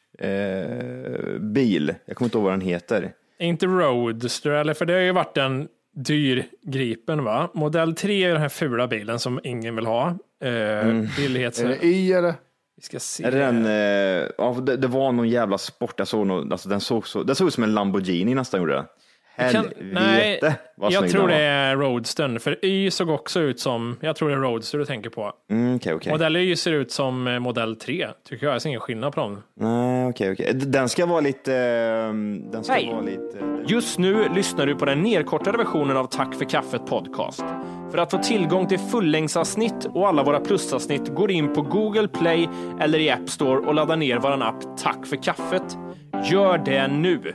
Eh, 1.91 1.97
jag 2.05 2.17
kommer 2.17 2.27
inte 2.27 2.39
ihåg 2.39 2.45
vad 2.45 2.53
den 2.53 2.61
heter. 2.61 3.13
Inte 3.39 3.67
Roadster, 3.67 4.51
eller 4.51 4.75
för 4.75 4.87
det 4.87 4.93
har 4.93 5.01
ju 5.01 5.13
varit 5.13 5.37
en 5.37 5.69
dyr 6.05 6.47
gripen 6.63 7.25
va? 7.25 7.51
Modell 7.55 7.95
3 7.95 8.25
är 8.25 8.33
den 8.33 8.41
här 8.41 8.49
fula 8.49 8.87
bilen 8.89 9.19
som 9.19 9.41
ingen 9.45 9.77
vill 9.77 9.87
ha. 9.87 10.09
Eh, 10.45 11.03
Billighets... 11.17 11.61
Är 11.61 11.69
det 11.69 11.85
Y 11.85 12.13
eller? 12.13 12.35
Vi 12.77 12.83
ska 12.83 13.01
se. 13.01 13.25
Är 13.25 13.31
det 13.31 13.39
den, 13.39 13.67
eh, 13.67 14.31
ja, 14.39 14.57
det, 14.63 14.77
det 14.77 14.87
var 14.87 15.13
någon 15.13 15.29
jävla 15.29 15.59
sport, 15.59 15.95
jag 15.97 16.09
såg 16.09 16.27
någon, 16.27 16.53
alltså 16.53 16.69
den 16.69 16.81
såg 16.81 17.09
så, 17.09 17.23
det 17.23 17.35
såg 17.35 17.49
ut 17.49 17.55
som 17.55 17.65
en 17.65 17.75
Lamborghini 17.75 18.35
nästan 18.35 18.61
gjorde 18.61 18.73
det. 18.73 18.85
Kan, 19.53 19.71
nej, 19.81 20.41
vad 20.77 20.93
jag 20.93 21.11
tror 21.11 21.29
det 21.29 21.35
är 21.35 21.77
Roadstern. 21.77 22.41
För 22.41 22.65
Y 22.65 22.91
såg 22.91 23.11
också 23.11 23.41
ut 23.41 23.61
som, 23.61 23.97
jag 24.01 24.17
tror 24.17 24.29
det 24.29 24.35
är 24.35 24.39
Roadster 24.39 24.79
du 24.79 24.85
tänker 24.85 25.11
på. 25.11 25.33
Mm, 25.51 25.77
Okej, 25.77 25.95
okej. 25.95 26.13
Modell 26.13 26.37
Y 26.37 26.57
ser 26.57 26.73
ut 26.73 26.93
som 26.93 27.27
eh, 27.27 27.39
modell 27.39 27.77
3, 27.77 28.09
tycker 28.29 28.47
jag. 28.47 28.55
Jag 28.55 28.63
ser 28.63 28.69
ingen 28.69 28.81
skillnad 28.81 29.15
på 29.15 29.21
dem. 29.21 29.43
Nej, 29.61 30.07
okej, 30.09 30.33
okej. 30.33 30.53
Den 30.55 30.89
ska 30.89 31.07
vara 31.07 31.21
lite, 31.21 31.55
eh, 31.55 32.13
den 32.53 32.65
ska 32.65 32.73
Hej. 32.73 32.91
vara 32.93 33.01
lite... 33.01 33.39
Just 33.67 33.99
nu 33.99 34.29
lyssnar 34.35 34.67
du 34.67 34.75
på 34.75 34.85
den 34.85 35.03
nedkortade 35.03 35.59
versionen 35.59 35.97
av 35.97 36.05
Tack 36.07 36.35
för 36.35 36.45
kaffet 36.45 36.87
podcast. 36.87 37.45
För 37.91 37.99
att 37.99 38.11
få 38.11 38.19
tillgång 38.19 38.67
till 38.67 38.79
fullängdsavsnitt 38.79 39.87
och 39.95 40.09
alla 40.09 40.23
våra 40.23 40.41
plusavsnitt 40.41 41.09
går 41.15 41.31
in 41.31 41.55
på 41.55 41.63
Google 41.63 42.09
Play 42.09 42.49
eller 42.81 42.99
i 42.99 43.11
App 43.11 43.29
Store 43.29 43.59
och 43.59 43.75
laddar 43.75 43.97
ner 43.97 44.19
vår 44.19 44.43
app 44.43 44.79
Tack 44.79 45.07
för 45.07 45.23
kaffet. 45.23 45.79
Gör 46.31 46.59
det 46.59 46.89
nu! 46.89 47.35